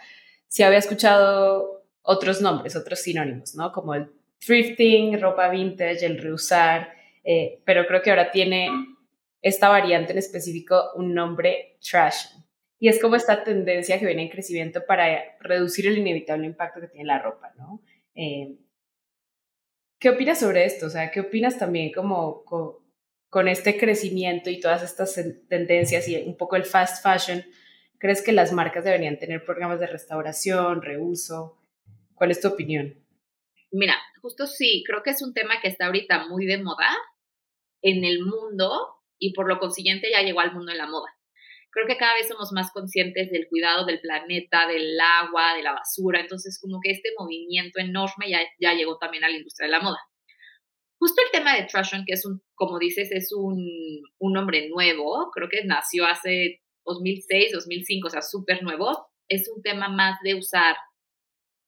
sí 0.48 0.63
había 0.63 0.80
escuchado 0.80 1.86
otros 2.01 2.41
nombres, 2.41 2.75
otros 2.75 3.00
sinónimos, 3.00 3.56
¿no? 3.56 3.72
Como 3.72 3.96
el 3.96 4.12
thrifting, 4.39 5.22
ropa 5.22 5.50
vintage, 5.50 6.06
el 6.06 6.18
reusar, 6.18 6.94
eh, 7.24 7.62
pero 7.63 7.86
creo 7.86 8.01
que 8.01 8.10
ahora 8.10 8.32
tiene 8.32 8.70
esta 9.41 9.70
variante 9.70 10.12
en 10.12 10.18
específico 10.18 10.91
un 10.96 11.13
nombre 11.13 11.77
trash. 11.80 12.25
Y 12.80 12.88
es 12.88 13.00
como 13.00 13.15
esta 13.15 13.44
tendencia 13.44 14.00
que 14.00 14.08
viene 14.08 14.24
en 14.24 14.30
crecimiento 14.30 14.84
para 14.86 15.38
reducir 15.39 15.86
el 15.86 16.00
inevitable 16.00 16.48
impacto 16.48 16.82
que 16.82 16.88
tiene 16.88 17.06
la 17.06 17.20
ropa, 17.20 17.53
¿no? 17.58 17.82
Eh, 18.15 18.56
¿Qué 20.00 20.10
opinas 20.10 20.39
sobre 20.39 20.65
esto? 20.65 20.88
O 20.88 20.89
sea, 20.89 21.12
¿qué 21.12 21.20
opinas 21.20 21.60
también 21.60 21.91
como 21.91 22.44
con, 23.31 23.47
este 23.47 23.79
crecimiento 23.79 24.51
y 24.51 24.59
todas 24.59 24.83
estas 24.83 25.19
tendencias 25.50 26.07
y 26.07 26.17
un 26.17 26.38
poco 26.38 26.55
el 26.57 26.65
fast 26.65 27.03
fashion? 27.03 27.43
¿Crees 27.97 28.21
que 28.21 28.31
las 28.31 28.51
marcas 28.51 28.83
deberían 28.83 29.17
tener 29.17 29.43
programas 29.43 29.79
de 29.79 29.88
restauración, 29.88 30.81
reuso? 30.81 31.57
¿Cuál 32.13 32.29
es 32.29 32.41
tu 32.41 32.50
opinión? 32.50 32.95
Mira, 33.71 33.95
justo 34.21 34.45
sí, 34.45 34.83
creo 34.85 35.01
que 35.01 35.11
es 35.11 35.21
un 35.21 35.33
tema 35.33 35.61
que 35.61 35.69
está 35.69 35.88
ahorita 35.88 36.27
muy 36.27 36.45
de 36.45 36.61
moda 36.61 36.89
en 37.81 38.03
el 38.03 38.19
mundo 38.23 38.69
y 39.17 39.33
por 39.33 39.47
lo 39.47 39.59
consiguiente 39.59 40.09
ya 40.11 40.21
llegó 40.21 40.41
al 40.41 40.53
mundo 40.53 40.71
de 40.71 40.77
la 40.77 40.88
moda. 40.88 41.07
Creo 41.71 41.88
que 41.88 41.97
cada 41.97 42.15
vez 42.15 42.27
somos 42.27 42.51
más 42.51 42.71
conscientes 42.73 43.31
del 43.31 43.47
cuidado 43.47 43.85
del 43.85 44.01
planeta, 44.01 44.67
del 44.67 45.00
agua, 45.00 45.55
de 45.55 45.63
la 45.63 45.71
basura, 45.71 46.19
entonces 46.19 46.59
como 46.61 46.81
que 46.81 46.91
este 46.91 47.09
movimiento 47.17 47.79
enorme 47.79 48.29
ya, 48.29 48.39
ya 48.59 48.73
llegó 48.73 48.97
también 48.97 49.23
a 49.23 49.29
la 49.29 49.38
industria 49.38 49.67
de 49.67 49.71
la 49.71 49.79
moda. 49.79 50.00
Justo 51.01 51.20
el 51.25 51.31
tema 51.31 51.55
de 51.55 51.63
Trashon, 51.63 52.05
que 52.05 52.13
es 52.13 52.27
un, 52.27 52.43
como 52.53 52.77
dices, 52.77 53.12
es 53.12 53.34
un, 53.34 53.58
un 54.20 54.34
nombre 54.34 54.70
nuevo, 54.70 55.31
creo 55.34 55.50
que 55.50 55.63
nació 55.65 56.05
hace 56.05 56.62
2006, 56.86 57.53
2005, 57.53 58.08
o 58.08 58.12
sea, 58.12 58.22
súper 58.22 58.62
nuevo, 58.62 59.10
es 59.27 59.50
un 59.50 59.63
tema 59.63 59.89
más 59.89 60.20
de 60.22 60.36
usar 60.36 60.75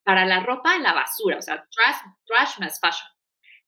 para 0.06 0.28
la 0.28 0.42
ropa 0.42 0.78
la 0.78 0.94
basura, 0.94 1.40
o 1.40 1.42
sea, 1.42 1.66
trash, 1.72 1.96
trash 2.28 2.60
más 2.60 2.80
fashion. 2.80 3.10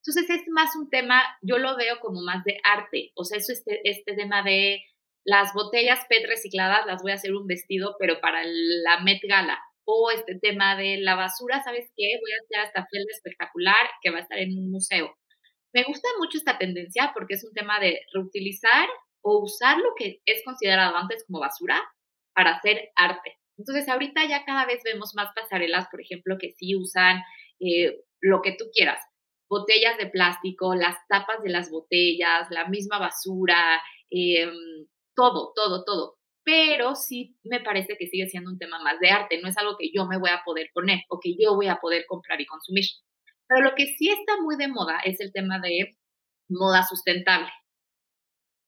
Entonces 0.06 0.30
es 0.30 0.48
más 0.50 0.76
un 0.76 0.88
tema, 0.92 1.24
yo 1.42 1.58
lo 1.58 1.76
veo 1.76 2.00
como 2.00 2.22
más 2.22 2.44
de 2.44 2.60
arte, 2.64 3.12
o 3.16 3.24
sea, 3.24 3.40
eso 3.40 3.52
este, 3.52 3.82
este 3.90 4.14
tema 4.14 4.44
de 4.44 4.84
las 5.24 5.52
botellas 5.56 6.06
PET 6.08 6.28
recicladas 6.28 6.86
las 6.86 7.02
voy 7.02 7.12
a 7.12 7.16
hacer 7.16 7.34
un 7.34 7.48
vestido, 7.48 7.96
pero 7.98 8.22
para 8.22 8.44
la 8.44 9.00
Met 9.00 9.22
Gala. 9.28 9.60
O 9.88 10.12
este 10.12 10.38
tema 10.40 10.76
de 10.76 10.98
la 10.98 11.16
basura, 11.16 11.64
¿sabes 11.64 11.92
qué? 11.96 12.20
Voy 12.22 12.32
a 12.32 12.44
hacer 12.44 12.68
hasta 12.68 12.88
fiel 12.88 13.06
espectacular 13.10 13.90
que 14.02 14.12
va 14.12 14.18
a 14.18 14.22
estar 14.22 14.38
en 14.38 14.58
un 14.58 14.70
museo. 14.72 15.16
Me 15.76 15.84
gusta 15.84 16.08
mucho 16.20 16.38
esta 16.38 16.58
tendencia 16.58 17.12
porque 17.14 17.34
es 17.34 17.44
un 17.44 17.52
tema 17.52 17.82
de 17.82 18.00
reutilizar 18.14 18.88
o 19.22 19.44
usar 19.44 19.78
lo 19.78 19.94
que 19.98 20.22
es 20.26 20.42
considerado 20.46 20.96
antes 20.96 21.26
como 21.28 21.42
basura 21.42 21.84
para 22.34 22.52
hacer 22.52 22.92
arte. 22.96 23.34
Entonces, 23.58 23.90
ahorita 23.90 24.24
ya 24.24 24.46
cada 24.46 24.66
vez 24.66 24.82
vemos 24.86 25.12
más 25.16 25.34
pasarelas, 25.36 25.88
por 25.92 26.00
ejemplo, 26.00 26.38
que 26.40 26.54
sí 26.54 26.78
usan 26.78 27.22
eh, 27.60 27.94
lo 28.22 28.42
que 28.42 28.54
tú 28.54 28.68
quieras, 28.74 29.02
botellas 29.50 29.98
de 29.98 30.08
plástico, 30.08 30.76
las 30.76 30.96
tapas 31.10 31.44
de 31.44 31.50
las 31.50 31.70
botellas, 31.70 32.48
la 32.52 32.70
misma 32.70 32.98
basura, 32.98 33.82
em, 34.10 34.54
todo, 35.14 35.52
todo, 35.54 35.84
todo. 35.84 36.16
Pero 36.46 36.96
sí 36.96 37.36
me 37.44 37.60
parece 37.60 37.98
que 37.98 38.08
sigue 38.08 38.30
siendo 38.30 38.50
un 38.50 38.60
tema 38.60 38.82
más 38.82 38.98
de 39.02 39.10
arte, 39.10 39.42
no 39.42 39.50
es 39.50 39.58
algo 39.58 39.76
que 39.78 39.92
yo 39.94 40.06
me 40.06 40.20
voy 40.20 40.30
a 40.30 40.42
poder 40.46 40.70
poner 40.74 41.02
o 41.10 41.20
que 41.20 41.36
yo 41.38 41.54
voy 41.56 41.68
a 41.68 41.82
poder 41.82 42.06
comprar 42.08 42.40
y 42.40 42.46
consumir. 42.46 42.86
Pero 43.48 43.62
lo 43.62 43.76
que 43.76 43.86
sí 43.98 44.10
está 44.10 44.42
muy 44.42 44.58
de 44.58 44.68
moda 44.68 45.00
es 45.04 45.20
el 45.20 45.32
tema 45.32 45.60
de 45.60 45.98
moda 46.50 46.84
sustentable. 46.84 47.52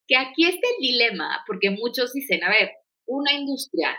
Que 0.07 0.17
aquí 0.17 0.45
está 0.45 0.67
el 0.77 0.81
dilema, 0.81 1.43
porque 1.45 1.69
muchos 1.69 2.13
dicen, 2.13 2.43
a 2.43 2.49
ver, 2.49 2.71
una 3.05 3.33
industria 3.33 3.97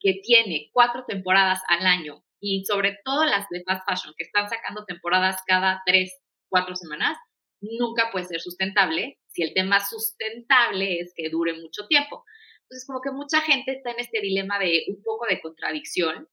que 0.00 0.20
tiene 0.22 0.70
cuatro 0.72 1.04
temporadas 1.06 1.60
al 1.68 1.86
año 1.86 2.24
y 2.40 2.64
sobre 2.64 2.98
todo 3.04 3.24
las 3.24 3.48
de 3.50 3.64
fast 3.64 3.82
fashion 3.88 4.14
que 4.16 4.24
están 4.24 4.48
sacando 4.48 4.84
temporadas 4.84 5.42
cada 5.46 5.82
tres, 5.84 6.16
cuatro 6.48 6.76
semanas, 6.76 7.18
nunca 7.60 8.10
puede 8.12 8.26
ser 8.26 8.40
sustentable 8.40 9.18
si 9.28 9.42
el 9.42 9.54
tema 9.54 9.80
sustentable 9.80 11.00
es 11.00 11.12
que 11.16 11.30
dure 11.30 11.54
mucho 11.54 11.86
tiempo. 11.88 12.24
Entonces, 12.62 12.86
como 12.86 13.00
que 13.00 13.10
mucha 13.10 13.40
gente 13.40 13.72
está 13.72 13.90
en 13.92 14.00
este 14.00 14.20
dilema 14.20 14.58
de 14.58 14.84
un 14.88 15.02
poco 15.02 15.26
de 15.26 15.40
contradicción. 15.40 16.28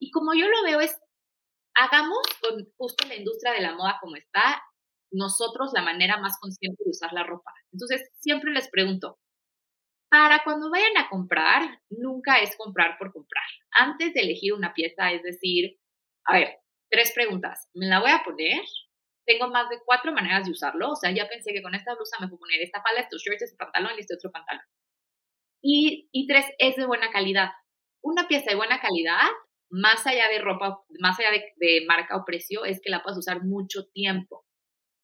Y 0.00 0.10
como 0.10 0.34
yo 0.34 0.46
lo 0.48 0.62
veo 0.62 0.80
es, 0.80 0.96
hagamos 1.74 2.20
con 2.40 2.64
justo 2.76 3.06
la 3.06 3.16
industria 3.16 3.52
de 3.52 3.60
la 3.60 3.74
moda 3.74 3.98
como 4.00 4.16
está, 4.16 4.62
nosotros 5.12 5.72
la 5.74 5.82
manera 5.82 6.18
más 6.18 6.38
consciente 6.40 6.82
de 6.84 6.90
usar 6.90 7.12
la 7.12 7.24
ropa. 7.24 7.52
Entonces, 7.72 8.08
siempre 8.20 8.52
les 8.52 8.68
pregunto, 8.68 9.18
para 10.10 10.42
cuando 10.44 10.70
vayan 10.70 10.96
a 10.98 11.08
comprar, 11.08 11.80
nunca 11.90 12.38
es 12.38 12.56
comprar 12.56 12.98
por 12.98 13.12
comprar. 13.12 13.44
Antes 13.72 14.14
de 14.14 14.20
elegir 14.20 14.54
una 14.54 14.74
pieza, 14.74 15.12
es 15.12 15.22
decir, 15.22 15.78
a 16.26 16.34
ver, 16.34 16.58
tres 16.90 17.12
preguntas. 17.12 17.68
¿Me 17.74 17.86
la 17.86 18.00
voy 18.00 18.10
a 18.10 18.22
poner? 18.24 18.62
tengo 19.30 19.48
más 19.48 19.68
de 19.68 19.78
cuatro 19.84 20.12
maneras 20.12 20.44
de 20.44 20.52
usarlo. 20.52 20.90
O 20.90 20.96
sea, 20.96 21.10
ya 21.12 21.28
pensé 21.28 21.52
que 21.52 21.62
con 21.62 21.74
esta 21.74 21.94
blusa 21.94 22.16
me 22.20 22.28
puedo 22.28 22.40
poner 22.40 22.60
esta 22.60 22.82
falda, 22.82 23.00
estos 23.00 23.22
shorts, 23.22 23.42
este 23.42 23.56
pantalón 23.56 23.92
y 23.96 24.00
este 24.00 24.14
otro 24.14 24.30
pantalón. 24.30 24.64
Y, 25.62 26.08
y 26.12 26.26
tres, 26.26 26.46
es 26.58 26.76
de 26.76 26.86
buena 26.86 27.10
calidad. 27.10 27.50
Una 28.02 28.26
pieza 28.26 28.50
de 28.50 28.56
buena 28.56 28.80
calidad, 28.80 29.28
más 29.70 30.06
allá 30.06 30.28
de 30.28 30.40
ropa, 30.40 30.80
más 30.98 31.18
allá 31.18 31.30
de, 31.30 31.84
marca 31.86 32.16
o 32.16 32.24
precio, 32.24 32.64
es 32.64 32.80
que 32.82 32.90
la 32.90 33.02
puedes 33.02 33.18
usar 33.18 33.44
mucho 33.44 33.86
tiempo. 33.92 34.46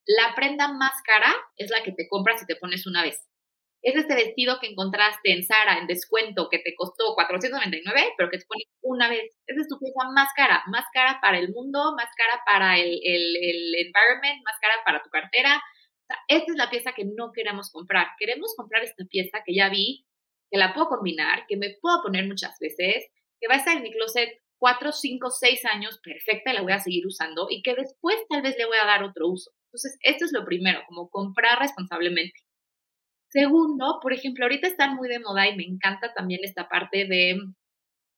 La 0.07 0.35
prenda 0.35 0.73
más 0.73 0.93
cara 1.05 1.35
es 1.57 1.71
la 1.71 1.83
que 1.83 1.93
te 1.93 2.09
compras 2.09 2.43
y 2.43 2.47
te 2.47 2.57
pones 2.57 2.87
una 2.87 3.03
vez 3.03 3.27
es 3.87 3.95
este 3.95 4.17
vestido 4.17 4.59
que 4.61 4.67
encontraste 4.67 5.33
en 5.33 5.45
Sara 5.45 5.79
en 5.79 5.87
descuento 5.87 6.49
que 6.51 6.59
te 6.59 6.75
costó 6.75 7.15
499, 7.15 8.15
pero 8.17 8.29
que 8.29 8.39
te 8.39 8.45
pones 8.45 8.67
una 8.83 9.09
vez. 9.09 9.31
Esa 9.47 9.61
es 9.61 9.69
tu 9.69 9.79
pieza 9.79 10.11
más 10.13 10.29
cara, 10.35 10.65
más 10.67 10.85
cara 10.93 11.21
para 11.23 11.39
el 11.39 11.53
mundo, 11.53 11.95
más 11.97 12.09
cara 12.17 12.43
para 12.45 12.79
el, 12.79 12.99
el, 13.05 13.75
environment, 13.77 14.43
más 14.45 14.57
cara 14.61 14.75
para 14.85 15.03
tu 15.05 15.11
cartera. 15.11 15.63
Esta 16.27 16.51
es 16.51 16.59
la 16.59 16.69
pieza 16.69 16.95
que 16.97 17.05
no 17.05 17.31
queremos 17.33 17.71
comprar. 17.71 18.09
Queremos 18.19 18.55
comprar 18.57 18.83
esta 18.83 19.05
pieza 19.09 19.43
que 19.47 19.55
ya 19.55 19.69
vi, 19.69 20.05
que 20.51 20.59
la 20.59 20.75
puedo 20.75 20.89
combinar, 20.89 21.47
que 21.47 21.57
me 21.57 21.77
puedo 21.81 22.03
poner 22.03 22.27
muchas 22.27 22.59
veces, 22.59 23.07
que 23.41 23.47
va 23.47 23.55
a 23.55 23.59
estar 23.59 23.77
en 23.77 23.85
mi 23.85 23.93
closet 23.93 24.31
4, 24.59 24.93
5, 24.93 25.31
6 25.31 25.65
años 25.67 26.01
perfecta 26.03 26.53
la 26.53 26.63
voy 26.63 26.73
a 26.73 26.81
seguir 26.81 27.07
usando 27.07 27.47
y 27.51 27.63
que 27.63 27.75
después 27.75 28.17
tal 28.29 28.43
vez 28.43 28.57
le 28.59 28.67
voy 28.67 28.79
a 28.83 28.87
dar 28.87 29.03
otro 29.03 29.29
uso. 29.29 29.51
Entonces, 29.67 29.99
esto 30.03 30.25
es 30.25 30.33
lo 30.33 30.45
primero, 30.45 30.81
como 30.89 31.11
comprar 31.11 31.59
responsablemente. 31.59 32.41
Segundo, 33.29 33.99
por 34.01 34.13
ejemplo, 34.13 34.45
ahorita 34.45 34.67
están 34.67 34.97
muy 34.97 35.09
de 35.09 35.21
moda 35.21 35.49
y 35.49 35.57
me 35.57 35.65
encanta 35.65 36.15
también 36.15 36.41
esta 36.43 36.69
parte 36.69 37.07
de 37.07 37.39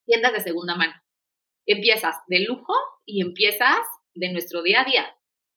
tiendas 0.07 0.33
de 0.33 0.41
segunda 0.41 0.77
mano. 0.77 0.95
Empiezas 1.67 2.17
de 2.29 2.41
lujo 2.41 2.73
y 3.05 3.23
empiezas 3.23 3.81
de 4.15 4.33
nuestro 4.33 4.63
día 4.63 4.83
a 4.83 4.85
día. 4.85 5.15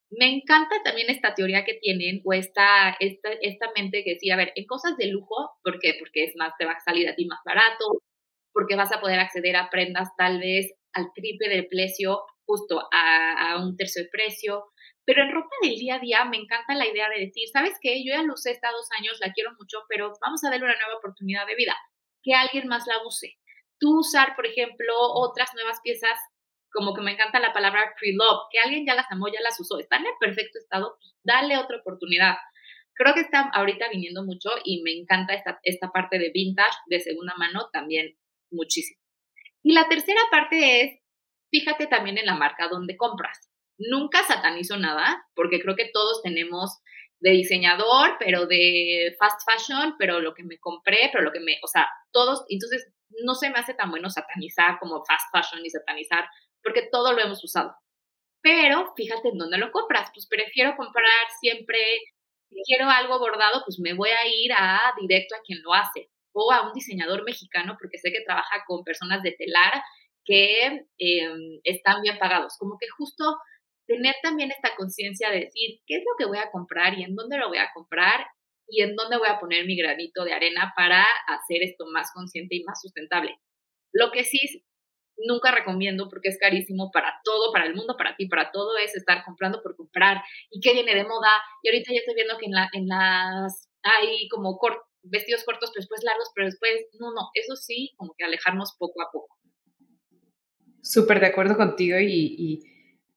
Me 0.10 0.30
encanta 0.30 0.76
también 0.84 1.10
esta 1.10 1.36
teoría 1.36 1.64
que 1.64 1.76
tienen 1.76 2.22
o 2.26 2.34
esta, 2.34 2.98
esta, 3.00 3.30
esta 3.42 3.72
mente 3.76 4.04
que 4.04 4.18
sí, 4.20 4.30
a 4.30 4.36
ver, 4.36 4.52
en 4.56 4.66
cosas 4.66 4.98
de 4.98 5.08
lujo, 5.08 5.52
¿por 5.64 5.80
qué? 5.80 5.96
Porque 6.00 6.26
es 6.26 6.36
más, 6.36 6.54
te 6.58 6.66
va 6.66 6.74
a 6.74 6.80
salir 6.82 7.08
a 7.08 7.16
ti 7.16 7.26
más 7.26 7.40
barato, 7.46 8.02
porque 8.54 8.76
vas 8.76 8.92
a 8.92 9.00
poder 9.00 9.20
acceder 9.20 9.56
a 9.56 9.70
prendas 9.70 10.10
tal 10.18 10.40
vez 10.40 10.74
al 10.94 11.12
triple 11.14 11.50
del 11.50 11.68
precio, 11.68 12.22
justo 12.46 12.82
a, 12.92 13.58
un 13.62 13.78
tercio 13.78 14.04
de 14.04 14.10
precio, 14.10 14.66
pero 15.06 15.24
en 15.24 15.32
ropa 15.32 15.50
del 15.62 15.76
día 15.76 15.96
a 15.96 16.00
día 16.00 16.26
me 16.26 16.38
encanta 16.38 16.76
la 16.76 16.88
idea 16.88 17.10
de 17.10 17.26
decir, 17.26 17.48
¿sabes 17.52 17.74
qué? 17.82 18.04
Yo 18.04 18.14
ya 18.14 18.24
lo 18.24 18.34
usé 18.34 18.52
estos 18.52 18.72
dos 18.72 18.90
años, 19.00 19.18
la 19.22 19.32
quiero 19.32 19.52
mucho, 19.58 19.80
pero 19.88 20.12
vamos 20.22 20.44
a 20.44 20.50
darle 20.50 20.66
una 20.66 20.76
nueva 20.76 20.98
oportunidad 20.98 21.48
de 21.48 21.56
vida, 21.56 21.76
que 22.24 22.34
alguien 22.34 22.68
más 22.68 22.86
la 22.88 23.04
use. 23.06 23.38
Tú 23.80 24.00
usar, 24.00 24.36
por 24.36 24.46
ejemplo, 24.46 24.94
otras 24.98 25.54
nuevas 25.56 25.80
piezas, 25.82 26.20
como 26.72 26.94
que 26.94 27.02
me 27.02 27.14
encanta 27.14 27.40
la 27.40 27.54
palabra 27.54 27.94
pre-love, 28.00 28.48
que 28.52 28.60
alguien 28.60 28.86
ya 28.86 28.96
las 28.96 29.10
amó, 29.10 29.28
ya 29.28 29.42
las 29.42 29.60
usó, 29.60 29.80
están 29.80 30.06
en 30.06 30.14
perfecto 30.20 30.60
estado, 30.60 30.98
pues 31.00 31.16
dale 31.24 31.58
otra 31.58 31.78
oportunidad. 31.78 32.36
Creo 32.94 33.14
que 33.14 33.22
está 33.22 33.50
ahorita 33.54 33.90
viniendo 33.90 34.24
mucho 34.24 34.50
y 34.64 34.84
me 34.84 34.92
encanta 34.92 35.34
esta, 35.34 35.60
esta 35.64 35.92
parte 35.92 36.20
de 36.20 36.32
vintage, 36.32 36.78
de 36.88 37.00
segunda 37.00 37.34
mano, 37.38 37.70
también 37.74 38.16
muchísimo. 38.52 39.00
Y 39.64 39.74
la 39.74 39.88
tercera 39.88 40.22
parte 40.30 40.82
es, 40.82 41.00
fíjate 41.52 41.88
también 41.88 42.18
en 42.18 42.26
la 42.26 42.36
marca 42.36 42.68
donde 42.68 42.98
compras. 42.98 43.50
Nunca 43.78 44.24
satanizo 44.24 44.78
nada, 44.78 45.26
porque 45.36 45.60
creo 45.60 45.76
que 45.76 45.90
todos 45.92 46.22
tenemos 46.22 46.80
de 47.20 47.32
diseñador, 47.32 48.18
pero 48.20 48.48
de 48.48 49.16
fast 49.20 49.42
fashion, 49.50 49.96
pero 49.98 50.20
lo 50.20 50.34
que 50.34 50.44
me 50.44 50.60
compré, 50.60 51.10
pero 51.12 51.24
lo 51.24 51.32
que 51.32 51.40
me, 51.40 51.58
o 51.64 51.68
sea, 51.68 51.88
todos, 52.12 52.44
entonces 52.50 52.92
no 53.24 53.36
se 53.36 53.50
me 53.50 53.60
hace 53.60 53.74
tan 53.74 53.92
bueno 53.92 54.10
satanizar 54.10 54.80
como 54.80 55.04
fast 55.06 55.28
fashion 55.32 55.66
y 55.66 55.70
satanizar, 55.70 56.28
porque 56.64 56.90
todo 56.92 57.14
lo 57.14 57.22
hemos 57.22 57.44
usado. 57.44 57.76
Pero 58.42 58.94
fíjate 58.96 59.30
en 59.30 59.38
dónde 59.38 59.60
lo 59.60 59.72
compras, 59.72 60.10
pues 60.14 60.28
prefiero 60.28 60.76
comprar 60.76 61.06
siempre, 61.40 61.78
si 62.50 62.56
quiero 62.66 62.90
algo 62.90 63.20
bordado, 63.20 63.62
pues 63.66 63.80
me 63.80 63.94
voy 63.94 64.10
a 64.10 64.28
ir 64.28 64.52
a 64.54 64.94
directo 65.00 65.36
a 65.36 65.42
quien 65.46 65.62
lo 65.62 65.74
hace, 65.74 66.10
o 66.34 66.52
a 66.52 66.68
un 66.68 66.74
diseñador 66.74 67.24
mexicano, 67.24 67.78
porque 67.80 67.98
sé 67.98 68.12
que 68.12 68.24
trabaja 68.26 68.64
con 68.68 68.84
personas 68.84 69.22
de 69.24 69.32
telar 69.34 69.82
que 70.26 70.86
em, 70.98 71.60
están 71.64 72.02
bien 72.02 72.18
pagados. 72.20 72.56
Como 72.58 72.78
que 72.80 72.88
justo 72.90 73.38
tener 73.88 74.16
también 74.24 74.52
esta 74.52 74.76
conciencia 74.76 75.30
de 75.30 75.42
decir 75.42 75.80
qué 75.86 75.96
es 75.98 76.04
lo 76.06 76.16
que 76.18 76.26
voy 76.26 76.38
a 76.38 76.52
comprar 76.52 76.98
y 76.98 77.04
en 77.04 77.16
dónde 77.16 77.38
lo 77.38 77.50
voy 77.50 77.58
a 77.58 77.72
comprar 77.74 78.26
y 78.68 78.82
en 78.82 78.96
dónde 78.96 79.18
voy 79.18 79.28
a 79.28 79.40
poner 79.40 79.66
mi 79.66 79.76
granito 79.76 80.24
de 80.24 80.34
arena 80.34 80.74
para 80.76 81.06
hacer 81.28 81.64
esto 81.64 81.86
más 81.92 82.12
consciente 82.14 82.56
y 82.56 82.64
más 82.64 82.80
sustentable. 82.82 83.38
Lo 83.92 84.12
que 84.12 84.24
sí 84.24 84.64
nunca 85.28 85.52
recomiendo 85.52 86.08
porque 86.10 86.30
es 86.30 86.38
carísimo 86.40 86.90
para 86.92 87.20
todo, 87.24 87.52
para 87.52 87.66
el 87.66 87.76
mundo, 87.76 87.96
para 87.98 88.16
ti, 88.16 88.28
para 88.28 88.52
todo 88.52 88.78
es 88.78 88.96
estar 88.96 89.24
comprando 89.26 89.62
por 89.62 89.76
comprar 89.76 90.24
y 90.50 90.62
qué 90.62 90.74
viene 90.74 90.96
de 90.96 91.04
moda. 91.04 91.42
Y 91.64 91.70
ahorita 91.70 91.92
ya 91.92 92.00
estoy 92.00 92.16
viendo 92.16 92.38
que 92.38 92.46
en, 92.46 92.54
en 92.74 92.88
las 92.88 93.70
hay 93.84 94.28
como 94.30 94.58
vestidos 95.04 95.44
cortos, 95.44 95.72
pero 95.74 95.82
después 95.82 96.04
largos, 96.04 96.30
pero 96.36 96.46
después, 96.48 96.72
no, 97.00 97.14
no, 97.14 97.30
eso 97.34 97.56
sí, 97.56 97.92
como 97.98 98.14
que 98.18 98.24
alejarnos 98.24 98.76
poco 98.78 99.02
a 99.02 99.12
poco. 99.12 99.38
Súper 100.82 101.20
de 101.20 101.28
acuerdo 101.28 101.58
contigo 101.58 102.00
y 102.00 102.68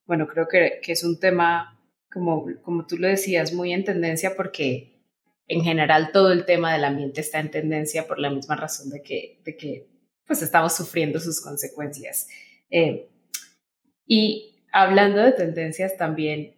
bueno, 0.05 0.27
creo 0.27 0.47
que, 0.47 0.79
es 0.85 1.03
un 1.03 1.19
tema 1.19 1.79
como, 2.11 2.45
como 2.61 2.85
tú 2.85 2.97
lo 2.97 3.07
decías, 3.07 3.53
muy 3.53 3.73
en 3.73 3.83
tendencia 3.83 4.35
porque 4.35 5.01
en 5.47 5.63
general 5.63 6.11
todo 6.11 6.31
el 6.31 6.45
tema 6.45 6.73
del 6.73 6.85
ambiente 6.85 7.21
está 7.21 7.39
en 7.39 7.51
tendencia 7.51 8.07
por 8.07 8.19
la 8.19 8.29
misma 8.29 8.55
razón 8.55 8.89
de 8.89 9.01
que, 9.01 9.41
de 9.43 9.57
que 9.57 9.87
pues 10.25 10.41
estamos 10.41 10.75
sufriendo 10.75 11.19
sus 11.19 11.41
consecuencias. 11.41 12.27
Eh, 12.69 13.09
y 14.07 14.63
hablando 14.71 15.21
de 15.21 15.33
tendencias 15.33 15.97
también, 15.97 16.55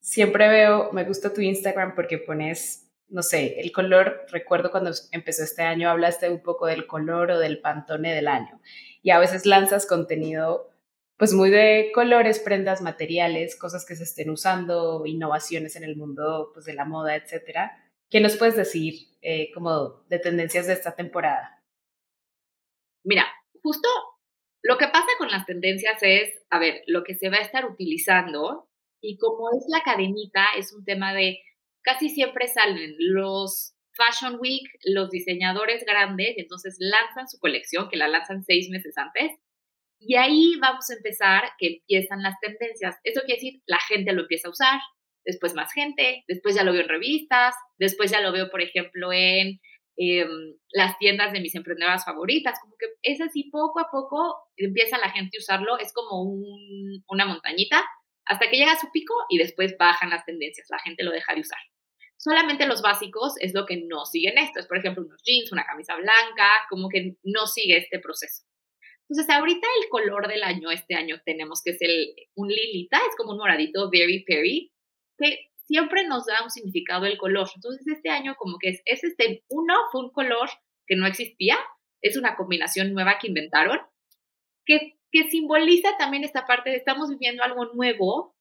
siempre 0.00 0.48
veo, 0.48 0.92
me 0.92 1.04
gusta 1.04 1.32
tu 1.32 1.40
Instagram 1.40 1.94
porque 1.94 2.18
pones, 2.18 2.87
no 3.08 3.22
sé, 3.22 3.60
el 3.60 3.72
color, 3.72 4.26
recuerdo 4.30 4.70
cuando 4.70 4.90
empezó 5.12 5.42
este 5.42 5.62
año 5.62 5.90
hablaste 5.90 6.30
un 6.30 6.42
poco 6.42 6.66
del 6.66 6.86
color 6.86 7.30
o 7.30 7.38
del 7.38 7.60
pantone 7.60 8.14
del 8.14 8.28
año 8.28 8.60
y 9.02 9.10
a 9.10 9.18
veces 9.18 9.46
lanzas 9.46 9.86
contenido 9.86 10.70
pues 11.16 11.32
muy 11.32 11.50
de 11.50 11.90
colores, 11.92 12.38
prendas, 12.38 12.80
materiales, 12.80 13.58
cosas 13.58 13.84
que 13.84 13.96
se 13.96 14.04
estén 14.04 14.30
usando, 14.30 15.04
innovaciones 15.04 15.74
en 15.74 15.82
el 15.82 15.96
mundo 15.96 16.52
pues, 16.54 16.64
de 16.64 16.74
la 16.74 16.84
moda, 16.84 17.16
etcétera. 17.16 17.90
¿Qué 18.08 18.20
nos 18.20 18.36
puedes 18.36 18.56
decir 18.56 19.08
eh, 19.20 19.50
como 19.52 20.04
de 20.08 20.20
tendencias 20.20 20.68
de 20.68 20.74
esta 20.74 20.94
temporada? 20.94 21.60
Mira, 23.04 23.26
justo 23.62 23.88
lo 24.62 24.78
que 24.78 24.86
pasa 24.86 25.08
con 25.18 25.28
las 25.28 25.44
tendencias 25.44 25.98
es, 26.02 26.40
a 26.50 26.60
ver, 26.60 26.82
lo 26.86 27.02
que 27.02 27.16
se 27.16 27.30
va 27.30 27.38
a 27.38 27.42
estar 27.42 27.66
utilizando 27.66 28.68
y 29.00 29.18
como 29.18 29.50
es 29.50 29.64
la 29.68 29.82
cadenita, 29.82 30.46
es 30.56 30.72
un 30.72 30.84
tema 30.84 31.14
de 31.14 31.40
casi 31.88 32.10
siempre 32.10 32.46
salen 32.48 32.94
los 32.98 33.74
Fashion 33.94 34.36
Week, 34.38 34.68
los 34.84 35.08
diseñadores 35.08 35.86
grandes, 35.86 36.34
entonces 36.36 36.76
lanzan 36.78 37.28
su 37.28 37.38
colección, 37.38 37.88
que 37.88 37.96
la 37.96 38.08
lanzan 38.08 38.44
seis 38.44 38.68
meses 38.68 38.98
antes, 38.98 39.32
y 39.98 40.16
ahí 40.16 40.56
vamos 40.60 40.90
a 40.90 40.94
empezar 40.94 41.44
que 41.58 41.78
empiezan 41.78 42.22
las 42.22 42.38
tendencias. 42.40 42.96
Eso 43.04 43.22
quiere 43.22 43.40
decir, 43.40 43.62
la 43.66 43.80
gente 43.80 44.12
lo 44.12 44.22
empieza 44.22 44.48
a 44.48 44.50
usar, 44.50 44.80
después 45.24 45.54
más 45.54 45.72
gente, 45.72 46.24
después 46.28 46.54
ya 46.54 46.62
lo 46.62 46.72
veo 46.72 46.82
en 46.82 46.90
revistas, 46.90 47.54
después 47.78 48.10
ya 48.10 48.20
lo 48.20 48.32
veo, 48.32 48.50
por 48.50 48.60
ejemplo, 48.60 49.10
en 49.10 49.58
em, 49.96 50.56
las 50.70 50.98
tiendas 50.98 51.32
de 51.32 51.40
mis 51.40 51.54
emprendedoras 51.54 52.04
favoritas. 52.04 52.60
Como 52.60 52.76
que 52.78 52.86
es 53.02 53.20
así, 53.22 53.44
poco 53.50 53.80
a 53.80 53.90
poco 53.90 54.36
empieza 54.58 54.98
la 54.98 55.10
gente 55.10 55.38
a 55.38 55.40
usarlo, 55.40 55.78
es 55.78 55.92
como 55.94 56.22
una 57.08 57.24
montañita, 57.24 57.82
hasta 58.26 58.50
que 58.50 58.58
llega 58.58 58.72
a 58.72 58.78
su 58.78 58.90
pico 58.92 59.14
y 59.30 59.38
después 59.38 59.74
bajan 59.78 60.10
las 60.10 60.24
tendencias, 60.26 60.68
la 60.70 60.78
gente 60.80 61.02
lo 61.02 61.10
deja 61.10 61.34
de 61.34 61.40
usar. 61.40 61.58
Solamente 62.28 62.66
los 62.66 62.82
básicos 62.82 63.36
es 63.40 63.54
lo 63.54 63.64
que 63.64 63.78
no 63.78 64.04
siguen 64.04 64.36
esto, 64.36 64.60
es 64.60 64.66
por 64.66 64.76
ejemplo 64.76 65.02
unos 65.02 65.22
jeans, 65.22 65.50
una 65.50 65.64
camisa 65.64 65.96
blanca, 65.96 66.46
como 66.68 66.90
que 66.90 67.16
no 67.22 67.46
sigue 67.46 67.78
este 67.78 68.00
proceso. 68.00 68.44
Entonces, 69.08 69.34
ahorita 69.34 69.66
el 69.82 69.88
color 69.88 70.28
del 70.28 70.42
año, 70.42 70.70
este 70.70 70.94
año 70.94 71.22
tenemos 71.24 71.62
que 71.64 71.70
es 71.70 71.80
el, 71.80 72.14
un 72.34 72.48
lilita, 72.48 72.98
es 72.98 73.16
como 73.16 73.32
un 73.32 73.38
moradito 73.38 73.88
very 73.90 74.24
perry, 74.24 74.70
que 75.16 75.48
siempre 75.56 76.06
nos 76.06 76.26
da 76.26 76.44
un 76.44 76.50
significado 76.50 77.06
el 77.06 77.16
color. 77.16 77.48
Entonces, 77.54 77.86
este 77.86 78.10
año 78.10 78.34
como 78.36 78.58
que 78.58 78.68
es, 78.68 78.82
es 78.84 79.04
este, 79.04 79.44
uno 79.48 79.74
fue 79.90 80.02
un 80.02 80.10
color 80.10 80.50
que 80.86 80.96
no 80.96 81.06
existía, 81.06 81.56
es 82.02 82.18
una 82.18 82.36
combinación 82.36 82.92
nueva 82.92 83.18
que 83.18 83.28
inventaron, 83.28 83.78
que, 84.66 84.98
que 85.10 85.30
simboliza 85.30 85.96
también 85.96 86.24
esta 86.24 86.46
parte 86.46 86.68
de 86.68 86.76
estamos 86.76 87.08
viviendo 87.08 87.42
algo 87.42 87.72
nuevo 87.72 88.36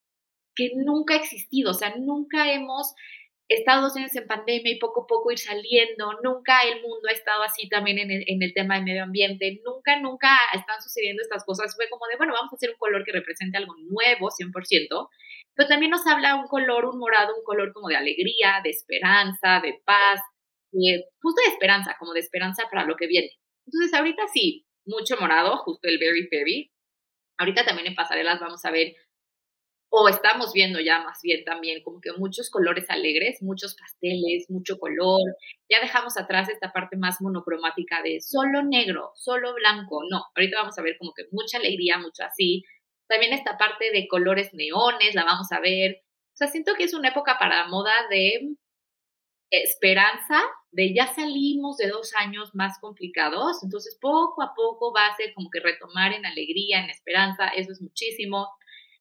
que 0.57 0.71
nunca 0.75 1.13
ha 1.13 1.17
existido, 1.17 1.71
o 1.71 1.73
sea, 1.73 1.95
nunca 1.95 2.51
hemos 2.51 2.93
estado 3.55 3.81
dos 3.81 3.95
años 3.95 4.15
en 4.15 4.27
pandemia 4.27 4.73
y 4.73 4.79
poco 4.79 5.03
a 5.03 5.07
poco 5.07 5.31
ir 5.31 5.39
saliendo, 5.39 6.13
nunca 6.23 6.61
el 6.63 6.81
mundo 6.81 7.07
ha 7.09 7.13
estado 7.13 7.43
así 7.43 7.69
también 7.69 7.97
en 7.97 8.11
el, 8.11 8.23
en 8.27 8.43
el 8.43 8.53
tema 8.53 8.75
del 8.75 8.83
medio 8.85 9.03
ambiente, 9.03 9.61
nunca, 9.63 9.99
nunca 9.99 10.37
están 10.53 10.81
sucediendo 10.81 11.21
estas 11.21 11.45
cosas, 11.45 11.73
fue 11.75 11.89
como 11.89 12.05
de, 12.07 12.17
bueno, 12.17 12.33
vamos 12.33 12.51
a 12.51 12.55
hacer 12.55 12.71
un 12.71 12.77
color 12.77 13.03
que 13.05 13.13
represente 13.13 13.57
algo 13.57 13.73
nuevo, 13.89 14.29
100%, 14.29 15.09
pero 15.55 15.69
también 15.69 15.91
nos 15.91 16.05
habla 16.05 16.35
un 16.35 16.47
color, 16.47 16.85
un 16.85 16.99
morado, 16.99 17.35
un 17.35 17.43
color 17.43 17.71
como 17.73 17.87
de 17.87 17.95
alegría, 17.95 18.61
de 18.63 18.69
esperanza, 18.69 19.61
de 19.63 19.79
paz, 19.85 20.19
justo 21.21 21.41
de 21.41 21.53
esperanza, 21.53 21.95
como 21.99 22.13
de 22.13 22.19
esperanza 22.19 22.63
para 22.69 22.85
lo 22.85 22.95
que 22.95 23.07
viene. 23.07 23.31
Entonces 23.65 23.93
ahorita 23.93 24.23
sí, 24.33 24.65
mucho 24.85 25.17
morado, 25.19 25.57
justo 25.57 25.87
el 25.87 25.97
Berry 25.97 26.27
Berry. 26.31 26.71
Ahorita 27.39 27.65
también 27.65 27.87
en 27.87 27.95
pasarelas 27.95 28.39
vamos 28.39 28.63
a 28.65 28.71
ver 28.71 28.95
o 29.89 30.09
estamos 30.09 30.53
viendo 30.53 30.79
ya 30.79 31.01
más 31.03 31.19
bien 31.23 31.43
también 31.45 31.81
como 31.83 32.01
que 32.01 32.11
muchos 32.13 32.49
colores 32.49 32.89
alegres, 32.89 33.41
muchos 33.41 33.75
pasteles, 33.75 34.49
mucho 34.49 34.77
color. 34.79 35.21
Ya 35.69 35.79
dejamos 35.79 36.17
atrás 36.17 36.49
esta 36.49 36.73
parte 36.73 36.97
más 36.97 37.21
monocromática 37.21 38.01
de 38.01 38.19
solo 38.21 38.63
negro, 38.63 39.11
solo 39.15 39.53
blanco. 39.53 40.01
No, 40.09 40.25
ahorita 40.35 40.59
vamos 40.59 40.77
a 40.77 40.81
ver 40.81 40.97
como 40.97 41.13
que 41.13 41.23
mucha 41.31 41.57
alegría, 41.57 41.97
mucho 41.99 42.23
así. 42.23 42.63
También 43.07 43.33
esta 43.33 43.57
parte 43.57 43.91
de 43.91 44.07
colores 44.07 44.53
neones, 44.53 45.15
la 45.15 45.23
vamos 45.23 45.51
a 45.51 45.59
ver. 45.61 46.01
O 46.33 46.37
sea, 46.37 46.47
siento 46.47 46.73
que 46.75 46.83
es 46.83 46.93
una 46.93 47.09
época 47.09 47.37
para 47.39 47.67
moda 47.67 47.93
de 48.09 48.55
esperanza, 49.49 50.41
de 50.71 50.93
ya 50.93 51.07
salimos 51.07 51.77
de 51.77 51.87
dos 51.87 52.13
años 52.15 52.53
más 52.53 52.77
complicados, 52.79 53.63
entonces 53.63 53.97
poco 54.01 54.43
a 54.43 54.53
poco 54.53 54.93
va 54.93 55.07
a 55.07 55.15
ser 55.15 55.33
como 55.33 55.49
que 55.49 55.61
retomar 55.61 56.11
en 56.11 56.25
alegría, 56.25 56.83
en 56.83 56.89
esperanza, 56.89 57.47
eso 57.47 57.71
es 57.71 57.81
muchísimo 57.81 58.49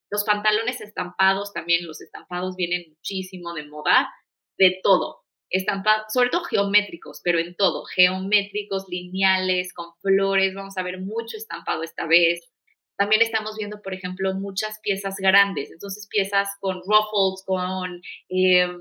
los 0.09 0.23
pantalones 0.23 0.81
estampados 0.81 1.53
también, 1.53 1.85
los 1.85 2.01
estampados 2.01 2.55
vienen 2.55 2.85
muchísimo 2.89 3.53
de 3.53 3.65
moda, 3.65 4.09
de 4.57 4.79
todo. 4.83 5.23
Estampados, 5.49 6.07
sobre 6.13 6.29
todo 6.29 6.43
geométricos, 6.43 7.21
pero 7.23 7.39
en 7.39 7.55
todo, 7.55 7.85
geométricos, 7.85 8.85
lineales, 8.89 9.73
con 9.73 9.93
flores, 10.01 10.53
vamos 10.53 10.77
a 10.77 10.83
ver 10.83 10.99
mucho 10.99 11.37
estampado 11.37 11.83
esta 11.83 12.05
vez. 12.05 12.51
También 12.97 13.21
estamos 13.21 13.55
viendo, 13.57 13.81
por 13.81 13.93
ejemplo, 13.93 14.33
muchas 14.33 14.79
piezas 14.81 15.15
grandes, 15.17 15.71
entonces 15.71 16.07
piezas 16.09 16.49
con 16.59 16.77
ruffles, 16.77 17.43
con, 17.45 18.01
em, 18.27 18.77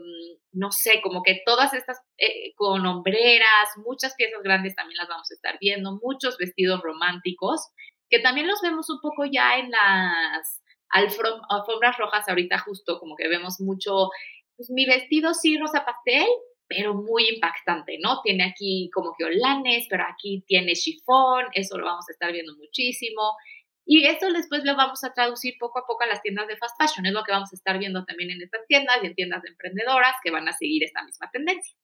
no 0.53 0.71
sé, 0.73 1.01
como 1.03 1.23
que 1.23 1.43
todas 1.45 1.75
estas, 1.75 2.01
eh, 2.19 2.55
con 2.57 2.85
hombreras, 2.87 3.69
muchas 3.85 4.15
piezas 4.15 4.43
grandes 4.43 4.75
también 4.75 4.97
las 4.97 5.09
vamos 5.09 5.31
a 5.31 5.35
estar 5.35 5.59
viendo, 5.61 6.01
muchos 6.03 6.39
vestidos 6.39 6.81
románticos, 6.83 7.61
que 8.09 8.21
también 8.21 8.47
los 8.47 8.61
vemos 8.63 8.89
un 8.91 9.01
poco 9.01 9.25
ya 9.27 9.59
en 9.59 9.71
las 9.71 10.63
alfombras 10.91 11.99
rojas 11.99 12.29
ahorita 12.29 12.59
justo 12.59 12.99
como 12.99 13.17
que 13.17 13.29
vemos 13.29 13.61
mucho, 13.61 14.11
pues 14.57 14.71
mi 14.71 14.87
vestido 14.87 15.35
sí 15.35 15.59
rosa 15.59 15.85
pastel, 15.85 16.27
pero 16.69 16.95
muy 16.95 17.29
impactante, 17.29 17.99
¿no? 18.03 18.21
Tiene 18.23 18.45
aquí 18.45 18.91
como 18.93 19.15
que 19.17 19.25
holanes, 19.25 19.87
pero 19.89 20.05
aquí 20.05 20.45
tiene 20.47 20.73
chifón, 20.73 21.47
eso 21.53 21.79
lo 21.79 21.87
vamos 21.87 22.07
a 22.09 22.13
estar 22.13 22.33
viendo 22.33 22.57
muchísimo. 22.57 23.37
Y 23.85 24.05
esto 24.07 24.33
después 24.33 24.65
lo 24.65 24.75
vamos 24.75 25.05
a 25.05 25.13
traducir 25.15 25.55
poco 25.61 25.79
a 25.79 25.87
poco 25.87 26.03
a 26.03 26.07
las 26.07 26.21
tiendas 26.21 26.49
de 26.49 26.57
fast 26.57 26.77
fashion, 26.77 27.07
es 27.07 27.13
lo 27.13 27.23
que 27.23 27.31
vamos 27.31 27.53
a 27.53 27.57
estar 27.57 27.79
viendo 27.79 28.05
también 28.05 28.31
en 28.31 28.43
estas 28.43 28.67
tiendas 28.67 28.99
y 29.03 29.07
en 29.07 29.15
tiendas 29.15 29.43
de 29.43 29.51
emprendedoras 29.51 30.17
que 30.25 30.33
van 30.33 30.49
a 30.49 30.53
seguir 30.53 30.83
esta 30.83 31.05
misma 31.05 31.31
tendencia. 31.31 31.77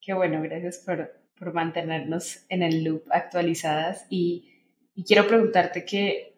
Qué 0.00 0.14
bueno, 0.14 0.40
gracias 0.40 0.78
por, 0.78 1.12
por 1.38 1.52
mantenernos 1.52 2.46
en 2.48 2.62
el 2.62 2.84
loop 2.84 3.02
actualizadas 3.10 4.06
y, 4.08 4.50
y 4.94 5.04
quiero 5.04 5.26
preguntarte 5.26 5.84
que 5.84 6.29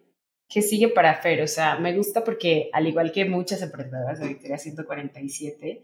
¿Qué 0.53 0.61
sigue 0.61 0.89
para 0.89 1.15
Fer? 1.15 1.41
O 1.41 1.49
sea, 1.49 1.79
me 1.79 1.97
gusta 1.97 2.25
porque 2.25 2.69
al 2.75 2.87
igual 2.87 3.11
que 3.11 3.25
muchas 3.25 3.63
emprendedoras 3.63 4.21
de 4.21 4.29
Victoria 4.29 4.59
147, 4.59 5.83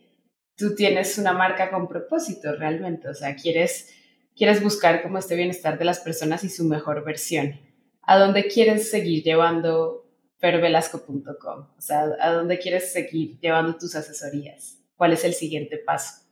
tú 0.57 0.75
tienes 0.75 1.17
una 1.17 1.33
marca 1.33 1.71
con 1.71 1.89
propósito 1.89 2.55
realmente. 2.55 3.09
O 3.09 3.15
sea, 3.15 3.35
quieres, 3.35 3.95
quieres 4.37 4.63
buscar 4.63 5.03
como 5.03 5.17
este 5.17 5.37
bienestar 5.37 5.79
de 5.79 5.87
las 5.87 6.01
personas 6.01 6.45
y 6.45 6.51
su 6.51 6.65
mejor 6.65 7.03
versión. 7.03 7.59
¿A 8.03 8.19
dónde 8.19 8.47
quieres 8.47 8.91
seguir 8.91 9.25
llevando 9.25 10.07
fervelasco.com? 10.37 11.67
O 11.77 11.81
sea, 11.81 12.05
¿a 12.21 12.33
dónde 12.33 12.59
quieres 12.59 12.93
seguir 12.93 13.39
llevando 13.41 13.79
tus 13.79 13.95
asesorías? 13.95 14.85
¿Cuál 14.97 15.15
es 15.15 15.25
el 15.25 15.33
siguiente 15.33 15.79
paso? 15.79 16.27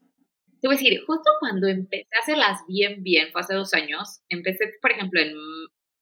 Te 0.60 0.68
voy 0.68 0.76
a 0.76 0.78
decir, 0.78 1.00
justo 1.06 1.30
cuando 1.40 1.68
empecé 1.68 2.08
a 2.18 2.22
hacerlas 2.22 2.60
bien, 2.68 3.02
bien, 3.02 3.28
fue 3.32 3.40
hace 3.40 3.54
dos 3.54 3.72
años, 3.72 4.20
empecé, 4.28 4.74
por 4.82 4.90
ejemplo, 4.90 5.20
en 5.20 5.32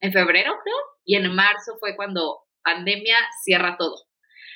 en 0.04 0.12
febrero, 0.12 0.52
creo, 0.62 0.76
y 1.04 1.16
en 1.16 1.34
marzo 1.34 1.76
fue 1.80 1.96
cuando 1.96 2.40
pandemia 2.62 3.16
cierra 3.42 3.76
todo. 3.78 3.96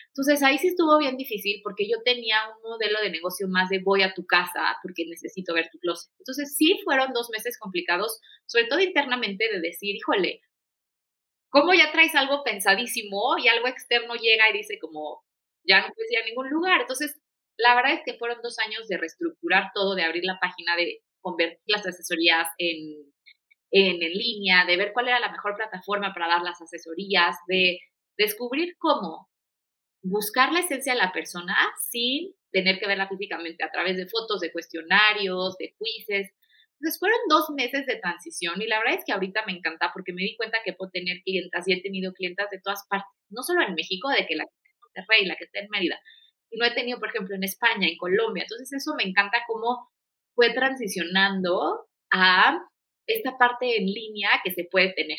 Entonces 0.09 0.43
ahí 0.43 0.59
sí 0.59 0.69
estuvo 0.69 0.99
bien 0.99 1.17
difícil 1.17 1.61
porque 1.63 1.89
yo 1.89 2.03
tenía 2.05 2.37
un 2.55 2.71
modelo 2.71 3.01
de 3.01 3.11
negocio 3.11 3.47
más 3.49 3.71
de 3.71 3.79
voy 3.79 4.03
a 4.03 4.13
tu 4.13 4.27
casa 4.27 4.77
porque 4.83 5.07
necesito 5.07 5.55
ver 5.55 5.71
tu 5.73 5.79
closet. 5.79 6.13
Entonces 6.19 6.55
sí 6.55 6.79
fueron 6.85 7.13
dos 7.15 7.31
meses 7.31 7.57
complicados, 7.59 8.21
sobre 8.47 8.67
todo 8.67 8.81
internamente 8.81 9.49
de 9.51 9.61
decir, 9.61 9.97
híjole, 9.97 10.43
¿cómo 11.51 11.73
ya 11.73 11.93
traes 11.93 12.15
algo 12.15 12.43
pensadísimo 12.45 13.39
y 13.39 13.49
algo 13.49 13.69
externo 13.69 14.15
llega 14.17 14.51
y 14.51 14.59
dice 14.59 14.79
como, 14.79 15.25
ya 15.65 15.81
no 15.81 15.95
puedes 15.95 16.11
ir 16.11 16.19
a 16.19 16.27
ningún 16.27 16.51
lugar? 16.51 16.83
Entonces, 16.83 17.19
la 17.57 17.75
verdad 17.75 17.95
es 17.95 18.01
que 18.05 18.19
fueron 18.19 18.43
dos 18.43 18.59
años 18.59 18.87
de 18.89 18.99
reestructurar 18.99 19.71
todo, 19.75 19.95
de 19.95 20.03
abrir 20.03 20.25
la 20.25 20.39
página, 20.41 20.77
de 20.77 21.01
convertir 21.23 21.65
las 21.67 21.87
asesorías 21.87 22.49
en 22.59 23.13
en, 23.71 23.99
línea, 23.99 24.65
de 24.67 24.77
ver 24.77 24.93
cuál 24.93 25.09
era 25.09 25.21
la 25.21 25.31
mejor 25.31 25.57
plataforma 25.57 26.13
para 26.13 26.29
dar 26.29 26.43
las 26.43 26.61
asesorías, 26.61 27.37
de 27.47 27.79
descubrir 28.17 28.77
cómo 28.79 29.29
buscar 30.03 30.53
la 30.53 30.61
esencia 30.61 30.95
de 30.95 31.01
la 31.01 31.13
persona 31.13 31.55
sin 31.91 32.33
tener 32.51 32.79
que 32.79 32.87
verla 32.87 33.09
físicamente 33.09 33.65
a 33.65 33.71
través 33.71 33.97
de 33.97 34.09
fotos, 34.09 34.41
de 34.41 34.53
cuestionarios, 34.53 35.57
de 35.59 35.75
quizzes. 35.79 36.31
Entonces 36.81 36.99
fueron 36.99 37.19
dos 37.29 37.51
meses 37.51 37.87
de 37.87 37.97
transición 37.97 38.63
y 38.63 38.67
la 38.67 38.79
verdad 38.79 38.95
es 38.95 39.05
que 39.05 39.13
ahorita 39.13 39.45
me 39.47 39.53
encanta 39.53 39.91
porque 39.93 40.13
me 40.13 40.23
di 40.23 40.37
cuenta 40.37 40.59
que 40.65 40.73
puedo 40.73 40.91
tener 40.91 41.19
clientas 41.25 41.67
y 41.67 41.73
he 41.73 41.83
tenido 41.83 42.13
clientas 42.13 42.49
de 42.51 42.61
todas 42.63 42.87
partes, 42.89 43.11
no 43.31 43.43
solo 43.43 43.63
en 43.67 43.75
México, 43.75 44.09
de 44.09 44.27
que 44.27 44.37
la 44.37 44.45
Monterrey, 44.83 45.27
la 45.27 45.37
que 45.37 45.45
está 45.45 45.59
en 45.59 45.69
Mérida. 45.71 45.99
Y 46.51 46.59
no 46.59 46.65
he 46.65 46.75
tenido, 46.75 46.99
por 46.99 47.09
ejemplo, 47.09 47.35
en 47.35 47.45
España, 47.45 47.89
en 47.89 47.99
Colombia. 47.99 48.45
Entonces 48.45 48.73
eso 48.73 48.95
me 48.97 49.03
encanta 49.03 49.39
cómo 49.47 49.91
fue 50.35 50.55
transicionando 50.55 51.87
a 52.11 52.59
esta 53.09 53.37
parte 53.39 53.77
en 53.77 53.87
línea 53.87 54.31
que 54.45 54.53
se 54.53 54.65
puede 54.65 54.93
tener. 54.93 55.19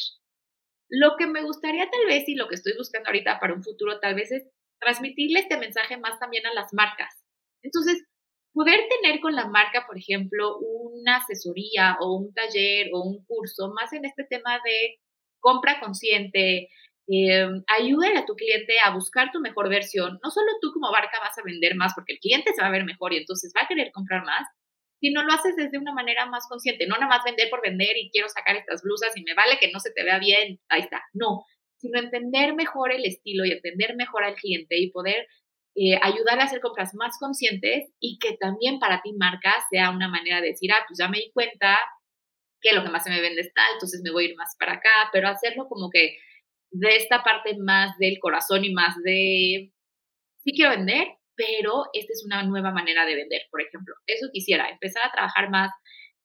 Lo 0.89 1.15
que 1.17 1.27
me 1.27 1.43
gustaría 1.43 1.89
tal 1.89 2.05
vez 2.07 2.27
y 2.27 2.35
lo 2.35 2.47
que 2.47 2.55
estoy 2.55 2.73
buscando 2.77 3.09
ahorita 3.09 3.39
para 3.39 3.53
un 3.53 3.63
futuro 3.63 3.99
tal 3.99 4.15
vez 4.15 4.31
es 4.31 4.43
transmitirle 4.79 5.41
este 5.41 5.57
mensaje 5.57 5.97
más 5.97 6.19
también 6.19 6.45
a 6.47 6.53
las 6.53 6.73
marcas. 6.73 7.13
Entonces, 7.61 8.03
poder 8.53 8.79
tener 9.01 9.19
con 9.19 9.35
la 9.35 9.47
marca, 9.47 9.85
por 9.85 9.97
ejemplo, 9.97 10.57
una 10.59 11.17
asesoría 11.17 11.97
o 11.99 12.15
un 12.15 12.33
taller 12.33 12.89
o 12.93 13.03
un 13.03 13.23
curso 13.25 13.71
más 13.73 13.93
en 13.93 14.05
este 14.05 14.23
tema 14.23 14.59
de 14.63 14.99
compra 15.39 15.79
consciente, 15.79 16.69
eh, 17.11 17.43
a 17.43 18.25
tu 18.25 18.35
cliente 18.35 18.75
a 18.83 18.93
buscar 18.93 19.31
tu 19.31 19.39
mejor 19.39 19.69
versión. 19.69 20.19
No 20.23 20.29
solo 20.29 20.51
tú 20.61 20.71
como 20.73 20.91
marca 20.91 21.19
vas 21.19 21.37
a 21.37 21.43
vender 21.43 21.75
más 21.75 21.93
porque 21.95 22.13
el 22.13 22.19
cliente 22.19 22.53
se 22.53 22.61
va 22.61 22.67
a 22.67 22.71
ver 22.71 22.85
mejor 22.85 23.13
y 23.13 23.17
entonces 23.17 23.51
va 23.55 23.63
a 23.63 23.67
querer 23.67 23.91
comprar 23.91 24.23
más, 24.23 24.47
sino 24.99 25.23
lo 25.23 25.33
haces 25.33 25.55
desde 25.55 25.77
una 25.77 25.93
manera 25.93 26.25
más 26.25 26.47
consciente. 26.47 26.87
No 26.87 26.95
nada 26.95 27.07
más 27.07 27.23
vender 27.23 27.49
por 27.49 27.61
vender 27.61 27.97
y 27.97 28.09
quiero 28.11 28.29
sacar 28.29 28.55
estas 28.55 28.81
blusas 28.83 29.15
y 29.15 29.23
me 29.23 29.33
vale 29.33 29.57
que 29.59 29.71
no 29.71 29.79
se 29.79 29.91
te 29.91 30.03
vea 30.03 30.19
bien, 30.19 30.59
ahí 30.69 30.81
está. 30.81 31.03
No, 31.13 31.43
sino 31.77 31.99
entender 31.99 32.53
mejor 32.55 32.91
el 32.91 33.05
estilo 33.05 33.45
y 33.45 33.51
entender 33.51 33.95
mejor 33.95 34.23
al 34.23 34.35
cliente 34.35 34.77
y 34.77 34.91
poder 34.91 35.27
eh, 35.75 35.97
ayudar 36.01 36.39
a 36.39 36.43
hacer 36.43 36.59
compras 36.59 36.93
más 36.93 37.17
conscientes 37.19 37.91
y 37.99 38.19
que 38.19 38.35
también 38.37 38.79
para 38.79 39.01
ti 39.01 39.13
marca 39.13 39.53
sea 39.71 39.91
una 39.91 40.09
manera 40.09 40.41
de 40.41 40.49
decir, 40.49 40.71
ah, 40.73 40.83
pues 40.87 40.99
ya 40.99 41.07
me 41.07 41.19
di 41.19 41.31
cuenta 41.31 41.79
que 42.61 42.73
lo 42.73 42.83
que 42.83 42.89
más 42.89 43.03
se 43.03 43.09
me 43.09 43.21
vende 43.21 43.41
está, 43.41 43.61
entonces 43.73 44.01
me 44.03 44.11
voy 44.11 44.25
a 44.25 44.29
ir 44.29 44.35
más 44.35 44.55
para 44.59 44.73
acá, 44.73 44.89
pero 45.13 45.29
hacerlo 45.29 45.67
como 45.69 45.89
que 45.89 46.17
de 46.71 46.97
esta 46.97 47.23
parte 47.23 47.55
más 47.57 47.97
del 47.97 48.19
corazón 48.19 48.65
y 48.65 48.73
más 48.73 48.95
de, 49.03 49.71
sí 50.43 50.51
quiero 50.53 50.71
vender, 50.71 51.07
pero 51.39 51.85
esta 51.93 52.11
es 52.11 52.25
una 52.25 52.43
nueva 52.43 52.71
manera 52.71 53.05
de 53.05 53.15
vender, 53.15 53.43
por 53.49 53.61
ejemplo. 53.61 53.95
Eso 54.05 54.27
quisiera, 54.33 54.69
empezar 54.69 55.03
a 55.05 55.11
trabajar 55.11 55.49
más 55.49 55.71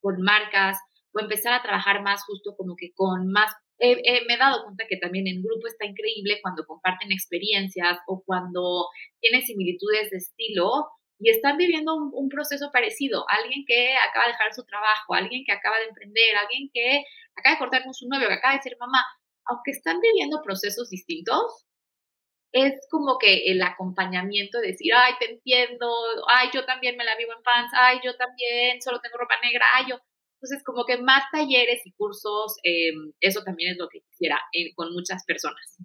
con 0.01 0.21
marcas 0.21 0.77
o 1.13 1.21
empezar 1.21 1.53
a 1.53 1.63
trabajar 1.63 2.03
más 2.03 2.21
justo 2.25 2.53
como 2.57 2.75
que 2.75 2.91
con 2.93 3.31
más... 3.31 3.49
me 3.79 4.03
he 4.03 4.37
dado 4.37 4.63
cuenta 4.65 4.83
que 4.89 4.97
también 4.97 5.25
en 5.27 5.41
grupo 5.41 5.67
está 5.67 5.85
increíble 5.85 6.39
cuando 6.41 6.65
comparten 6.65 7.13
experiencias 7.13 7.97
o 8.07 8.23
cuando 8.25 8.87
tienen 9.21 9.43
similitudes 9.43 10.11
de 10.11 10.17
estilo 10.17 10.89
y 11.17 11.29
están 11.29 11.55
viviendo 11.55 11.95
un, 11.95 12.27
proceso 12.27 12.71
parecido. 12.73 13.23
Alguien 13.29 13.63
que 13.65 13.95
acaba 13.95 14.25
de 14.25 14.33
dejar 14.33 14.53
su 14.53 14.65
trabajo, 14.65 15.13
alguien 15.13 15.45
que 15.45 15.53
acaba 15.53 15.79
de 15.79 15.85
emprender, 15.85 16.35
alguien 16.35 16.69
que 16.73 17.05
acaba 17.37 17.55
de 17.55 17.59
cortar 17.59 17.83
con 17.85 17.93
su 17.93 18.09
novio, 18.09 18.27
que 18.27 18.33
acaba 18.33 18.55
de 18.55 18.61
ser 18.61 18.75
mamá. 18.77 18.99
Aunque 19.45 19.71
están 19.71 20.01
viviendo 20.01 20.41
procesos 20.43 20.89
distintos, 20.89 21.64
es 22.51 22.73
como 22.89 23.17
que 23.17 23.51
el 23.51 23.61
acompañamiento 23.61 24.59
de 24.59 24.67
decir, 24.67 24.93
ay, 24.95 25.13
te 25.19 25.31
entiendo, 25.31 25.91
ay, 26.27 26.49
yo 26.53 26.65
también 26.65 26.95
me 26.97 27.03
la 27.03 27.17
vivo 27.17 27.33
en 27.33 27.43
pants, 27.43 27.73
ay, 27.75 27.99
yo 28.03 28.15
también 28.15 28.81
solo 28.81 28.99
tengo 29.01 29.17
ropa 29.17 29.35
negra, 29.43 29.65
ay, 29.75 29.85
yo. 29.89 29.99
Entonces, 30.35 30.63
como 30.63 30.85
que 30.85 30.97
más 30.97 31.23
talleres 31.31 31.81
y 31.85 31.91
cursos, 31.93 32.57
em, 32.63 33.13
eso 33.19 33.41
también 33.43 33.71
es 33.71 33.77
lo 33.77 33.89
que 33.89 34.01
quisiera 34.01 34.39
con 34.75 34.93
muchas 34.93 35.23
personas. 35.25 35.77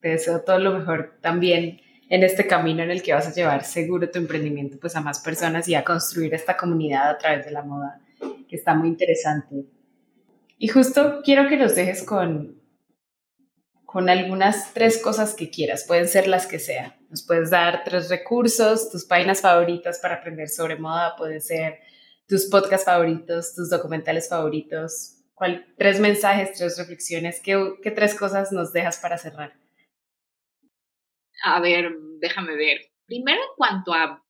Te 0.00 0.08
deseo 0.08 0.42
todo 0.44 0.58
lo 0.58 0.78
mejor 0.78 1.18
también 1.22 1.80
en 2.10 2.22
este 2.22 2.46
camino 2.46 2.82
en 2.82 2.90
el 2.90 3.02
que 3.02 3.14
vas 3.14 3.26
a 3.26 3.32
llevar 3.32 3.64
seguro 3.64 4.10
tu 4.10 4.18
emprendimiento 4.18 4.78
pues 4.78 4.94
a 4.96 5.00
más 5.00 5.20
personas 5.20 5.66
y 5.68 5.74
a 5.74 5.84
construir 5.84 6.34
esta 6.34 6.56
comunidad 6.56 7.08
a 7.08 7.18
través 7.18 7.46
de 7.46 7.52
la 7.52 7.62
moda, 7.62 8.00
que 8.48 8.56
está 8.56 8.74
muy 8.74 8.88
interesante. 8.88 9.64
Y 10.58 10.68
justo 10.68 11.22
quiero 11.24 11.48
que 11.48 11.56
nos 11.56 11.74
dejes 11.74 12.04
con, 12.04 12.60
con 13.94 14.10
algunas 14.10 14.74
tres 14.74 15.00
cosas 15.00 15.36
que 15.36 15.50
quieras, 15.50 15.84
pueden 15.86 16.08
ser 16.08 16.26
las 16.26 16.48
que 16.48 16.58
sea. 16.58 16.98
Nos 17.10 17.24
puedes 17.24 17.50
dar 17.50 17.84
tres 17.84 18.10
recursos, 18.10 18.90
tus 18.90 19.04
páginas 19.04 19.40
favoritas 19.40 20.00
para 20.00 20.16
aprender 20.16 20.48
sobre 20.48 20.74
moda, 20.74 21.14
pueden 21.14 21.40
ser 21.40 21.78
tus 22.26 22.46
podcasts 22.46 22.84
favoritos, 22.84 23.54
tus 23.54 23.70
documentales 23.70 24.28
favoritos, 24.28 25.22
tres 25.78 26.00
mensajes, 26.00 26.58
tres 26.58 26.76
reflexiones, 26.76 27.40
¿qué, 27.40 27.56
¿qué 27.84 27.92
tres 27.92 28.16
cosas 28.16 28.50
nos 28.50 28.72
dejas 28.72 28.98
para 28.98 29.16
cerrar? 29.16 29.54
A 31.44 31.60
ver, 31.60 31.92
déjame 32.18 32.56
ver. 32.56 32.90
Primero, 33.06 33.40
en 33.42 33.56
cuanto 33.56 33.94
a, 33.94 34.26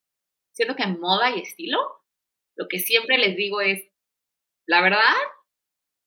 siento 0.53 0.77
que 0.77 0.87
moda 0.89 1.35
y 1.35 1.41
estilo, 1.41 1.79
lo 2.57 2.69
que 2.69 2.81
siempre 2.81 3.17
les 3.17 3.35
digo 3.35 3.63
es, 3.63 3.83
la 4.67 4.83
verdad, 4.83 5.15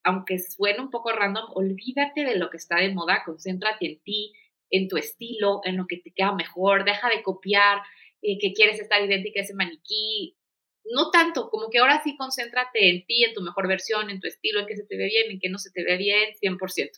aunque 0.07 0.39
suene 0.39 0.79
un 0.79 0.89
poco 0.89 1.11
random, 1.11 1.51
olvídate 1.53 2.23
de 2.23 2.37
lo 2.37 2.49
que 2.49 2.55
está 2.55 2.77
de 2.77 2.93
moda, 2.93 3.23
concéntrate 3.25 3.85
en 3.85 3.99
ti, 4.03 4.31
en 4.69 4.87
tu 4.87 4.95
estilo, 4.95 5.59
en 5.65 5.75
lo 5.75 5.85
que 5.85 5.97
te 5.97 6.13
queda 6.15 6.33
mejor, 6.33 6.85
deja 6.85 7.09
de 7.09 7.21
copiar 7.21 7.79
eh, 8.21 8.37
que 8.39 8.53
quieres 8.53 8.79
estar 8.79 9.03
idéntica 9.03 9.41
a 9.41 9.43
ese 9.43 9.53
maniquí. 9.53 10.37
No 10.85 11.11
tanto, 11.11 11.49
como 11.49 11.69
que 11.69 11.79
ahora 11.79 12.01
sí 12.03 12.15
concéntrate 12.15 12.89
en 12.89 13.05
ti, 13.05 13.25
en 13.25 13.33
tu 13.33 13.41
mejor 13.41 13.67
versión, 13.67 14.09
en 14.09 14.21
tu 14.21 14.27
estilo, 14.27 14.61
en 14.61 14.67
que 14.67 14.77
se 14.77 14.85
te 14.85 14.95
ve 14.95 15.07
bien, 15.07 15.29
en 15.29 15.39
que 15.41 15.49
no 15.49 15.57
se 15.57 15.71
te 15.71 15.83
ve 15.83 15.97
bien, 15.97 16.33
100%. 16.41 16.89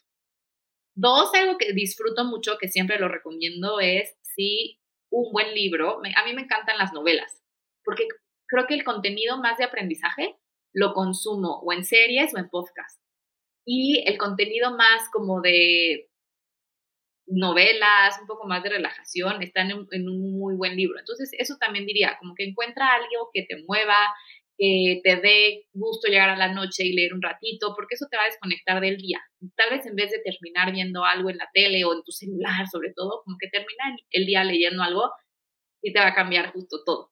Dos, 0.93 1.33
algo 1.33 1.57
que 1.57 1.73
disfruto 1.73 2.25
mucho, 2.25 2.59
que 2.59 2.67
siempre 2.67 2.99
lo 2.99 3.07
recomiendo, 3.07 3.79
es 3.79 4.15
sí 4.21 4.79
un 5.09 5.31
buen 5.31 5.55
libro. 5.55 5.99
a 6.15 6.25
mí 6.25 6.33
me 6.35 6.43
encantan 6.43 6.77
las 6.77 6.93
novelas, 6.93 7.41
porque 7.83 8.07
creo 8.45 8.67
que 8.67 8.75
el 8.75 8.83
contenido 8.83 9.39
más 9.39 9.57
de 9.57 9.63
aprendizaje 9.63 10.35
lo 10.73 10.93
consumo 10.93 11.59
o 11.63 11.73
en 11.73 11.83
series 11.83 12.33
o 12.33 12.37
en 12.37 12.49
podcast. 12.49 12.98
Y 13.65 14.03
el 14.07 14.17
contenido 14.17 14.75
más 14.75 15.09
como 15.11 15.41
de 15.41 16.09
novelas, 17.27 18.17
un 18.21 18.27
poco 18.27 18.47
más 18.47 18.63
de 18.63 18.69
relajación, 18.69 19.41
están 19.43 19.71
en, 19.71 19.87
en, 19.91 20.09
un 20.09 20.39
muy 20.39 20.55
buen 20.55 20.75
libro. 20.75 20.99
Entonces, 20.99 21.31
eso 21.37 21.57
también 21.59 21.85
diría, 21.85 22.17
como 22.19 22.33
que 22.35 22.45
encuentra 22.45 22.93
algo 22.93 23.29
que 23.33 23.43
te 23.43 23.63
mueva, 23.67 23.95
que 24.59 24.99
te 25.03 25.15
dé 25.17 25.67
gusto 25.73 26.09
llegar 26.09 26.29
a 26.29 26.35
la 26.35 26.53
noche 26.53 26.85
y 26.85 26.93
leer 26.93 27.13
un 27.13 27.21
ratito, 27.21 27.73
porque 27.75 27.95
eso 27.95 28.07
te 28.11 28.17
va 28.17 28.23
a 28.23 28.27
desconectar 28.27 28.81
del 28.81 28.97
día. 28.97 29.21
Tal 29.55 29.69
vez 29.69 29.85
en 29.85 29.95
vez 29.95 30.11
de 30.11 30.19
terminar 30.19 30.73
viendo 30.73 31.05
algo 31.05 31.29
en 31.29 31.37
la 31.37 31.49
tele 31.53 31.85
o 31.85 31.93
en 31.93 32.03
tu 32.03 32.11
celular, 32.11 32.67
sobre 32.67 32.91
todo, 32.93 33.21
como 33.23 33.37
que 33.39 33.47
termina 33.47 33.95
el 34.11 34.25
día 34.25 34.43
leyendo 34.43 34.83
algo 34.83 35.11
y 35.81 35.93
te 35.93 35.99
va 35.99 36.07
a 36.07 36.15
cambiar 36.15 36.51
justo 36.51 36.83
todo. 36.85 37.11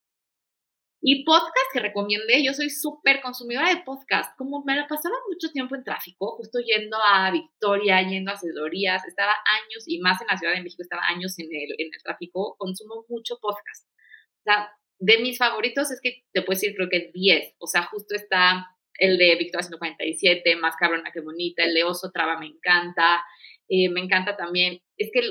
Y 1.10 1.24
podcast 1.24 1.72
que 1.72 1.80
recomiende, 1.80 2.44
yo 2.44 2.54
soy 2.54 2.70
súper 2.70 3.22
consumidora 3.22 3.70
de 3.70 3.82
podcast, 3.84 4.38
como 4.38 4.62
me 4.66 4.76
la 4.76 4.90
pasaba 4.90 5.16
mucho 5.30 5.50
tiempo 5.54 5.74
en 5.74 5.86
tráfico, 5.86 6.36
justo 6.36 6.60
yendo 6.60 6.98
a 6.98 7.32
Victoria, 7.32 8.02
yendo 8.02 8.30
a 8.30 8.34
asesorías, 8.34 9.06
estaba 9.08 9.32
años 9.32 9.86
y 9.88 10.02
más 10.02 10.20
en 10.20 10.28
la 10.28 10.38
Ciudad 10.38 10.54
de 10.54 10.64
México, 10.64 10.82
estaba 10.82 11.08
años 11.08 11.40
en 11.40 11.46
el, 11.46 11.76
en 11.78 11.94
el 11.94 12.04
tráfico, 12.04 12.58
consumo 12.58 13.06
mucho 13.08 13.38
podcast. 13.40 13.88
O 13.88 14.44
sea, 14.44 14.70
de 15.00 15.20
mis 15.20 15.38
favoritos 15.38 15.92
es 15.92 16.02
que 16.02 16.26
te 16.34 16.42
puedo 16.42 16.60
decir, 16.60 16.76
creo 16.76 16.90
que 16.90 17.10
10. 17.14 17.56
O 17.60 17.68
sea, 17.68 17.84
justo 17.84 18.14
está 18.14 18.68
el 19.00 19.18
de 19.18 19.38
Victoria 19.38 19.64
147, 19.64 20.58
Más 20.58 20.76
cabrona 20.76 21.12
que 21.14 21.22
bonita, 21.22 21.64
el 21.64 21.74
de 21.74 21.86
Oso 21.86 22.12
Traba 22.12 22.38
me 22.38 22.48
encanta. 22.48 23.24
Eh, 23.70 23.88
me 23.88 24.02
encanta 24.02 24.36
también, 24.36 24.82
es 24.98 25.10
que 25.14 25.22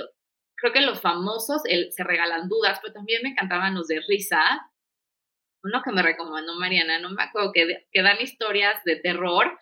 creo 0.54 0.72
que 0.72 0.80
los 0.80 1.02
famosos 1.02 1.60
se 1.64 2.02
regalan 2.02 2.48
dudas, 2.48 2.78
pero 2.80 2.94
también 2.94 3.20
me 3.22 3.28
encantaban 3.28 3.74
los 3.74 3.88
de 3.88 4.00
risa. 4.08 4.70
Uno 5.62 5.82
que 5.84 5.92
me 5.92 6.02
recomendó 6.02 6.54
Mariana, 6.54 6.98
no 6.98 7.10
me 7.10 7.22
acuerdo, 7.22 7.52
que, 7.52 7.86
que 7.90 8.02
dan 8.02 8.20
historias 8.20 8.82
de 8.84 8.96
terror, 8.96 9.58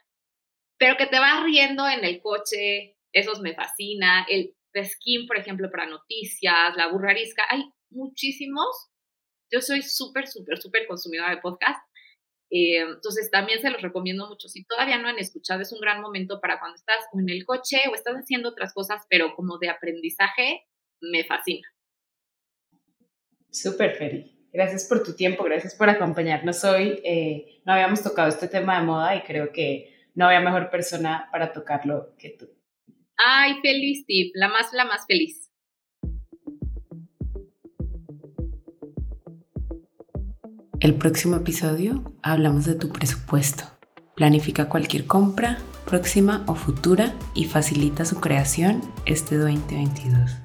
pero 0.79 0.97
que 0.97 1.07
te 1.07 1.19
vas 1.19 1.43
riendo 1.45 1.89
en 1.89 2.05
el 2.05 2.21
coche, 2.21 2.97
esos 3.13 3.41
me 3.41 3.55
fascina. 3.55 4.27
El 4.29 4.55
Skin, 4.77 5.27
por 5.27 5.39
ejemplo, 5.39 5.71
para 5.71 5.87
noticias, 5.87 6.77
la 6.77 6.89
burrarisca, 6.89 7.45
hay 7.49 7.65
muchísimos 7.91 8.91
yo 9.55 9.61
soy 9.61 9.83
súper, 9.83 10.27
súper, 10.27 10.59
súper 10.59 10.87
consumidora 10.87 11.31
de 11.31 11.41
podcast. 11.41 11.81
Eh, 12.51 12.81
entonces 12.81 13.31
también 13.31 13.61
se 13.61 13.71
los 13.71 13.83
recomiendo 13.83 14.29
mucho. 14.29 14.49
Si 14.49 14.65
todavía 14.65 14.99
no 14.99 15.09
han 15.09 15.19
escuchado, 15.19 15.63
es 15.63 15.73
un 15.73 15.81
gran 15.81 16.01
momento 16.01 16.41
para 16.41 16.59
cuando 16.59 16.77
estás 16.77 17.05
en 17.13 17.29
el 17.29 17.45
coche 17.45 17.79
o 17.91 17.95
estás 17.95 18.15
haciendo 18.17 18.49
otras 18.49 18.75
cosas, 18.75 19.03
pero 19.09 19.35
como 19.37 19.59
de 19.59 19.69
aprendizaje, 19.69 20.65
me 21.01 21.25
fascina. 21.25 21.69
Súper, 23.51 23.95
Feri. 23.95 24.34
Gracias 24.55 24.85
por 24.85 25.03
tu 25.03 25.15
tiempo, 25.15 25.43
gracias 25.43 25.75
por 25.75 25.91
acompañarnos 25.91 26.63
hoy. 26.63 27.01
Eh, 27.05 27.61
no 27.67 27.73
habíamos 27.73 28.05
tocado 28.05 28.29
este 28.29 28.47
tema 28.47 28.79
de 28.79 28.87
moda 28.87 29.17
y 29.17 29.23
creo 29.23 29.51
que 29.51 29.93
no 30.15 30.27
había 30.27 30.39
mejor 30.39 30.71
persona 30.71 31.29
para 31.33 31.53
tocarlo 31.53 32.15
que 32.17 32.31
tú. 32.39 32.49
Ay, 33.17 33.55
feliz, 33.63 34.03
Steve, 34.03 34.31
la 34.35 34.47
más, 34.47 34.73
la 34.73 34.85
más 34.85 35.07
feliz. 35.09 35.51
El 40.79 40.95
próximo 40.95 41.35
episodio 41.35 42.15
hablamos 42.23 42.65
de 42.65 42.77
tu 42.77 42.91
presupuesto. 42.91 43.65
Planifica 44.15 44.69
cualquier 44.69 45.07
compra, 45.07 45.59
próxima 45.85 46.45
o 46.47 46.55
futura, 46.55 47.13
y 47.35 47.47
facilita 47.47 48.05
su 48.05 48.21
creación 48.21 48.83
este 49.05 49.37
2022. 49.37 50.44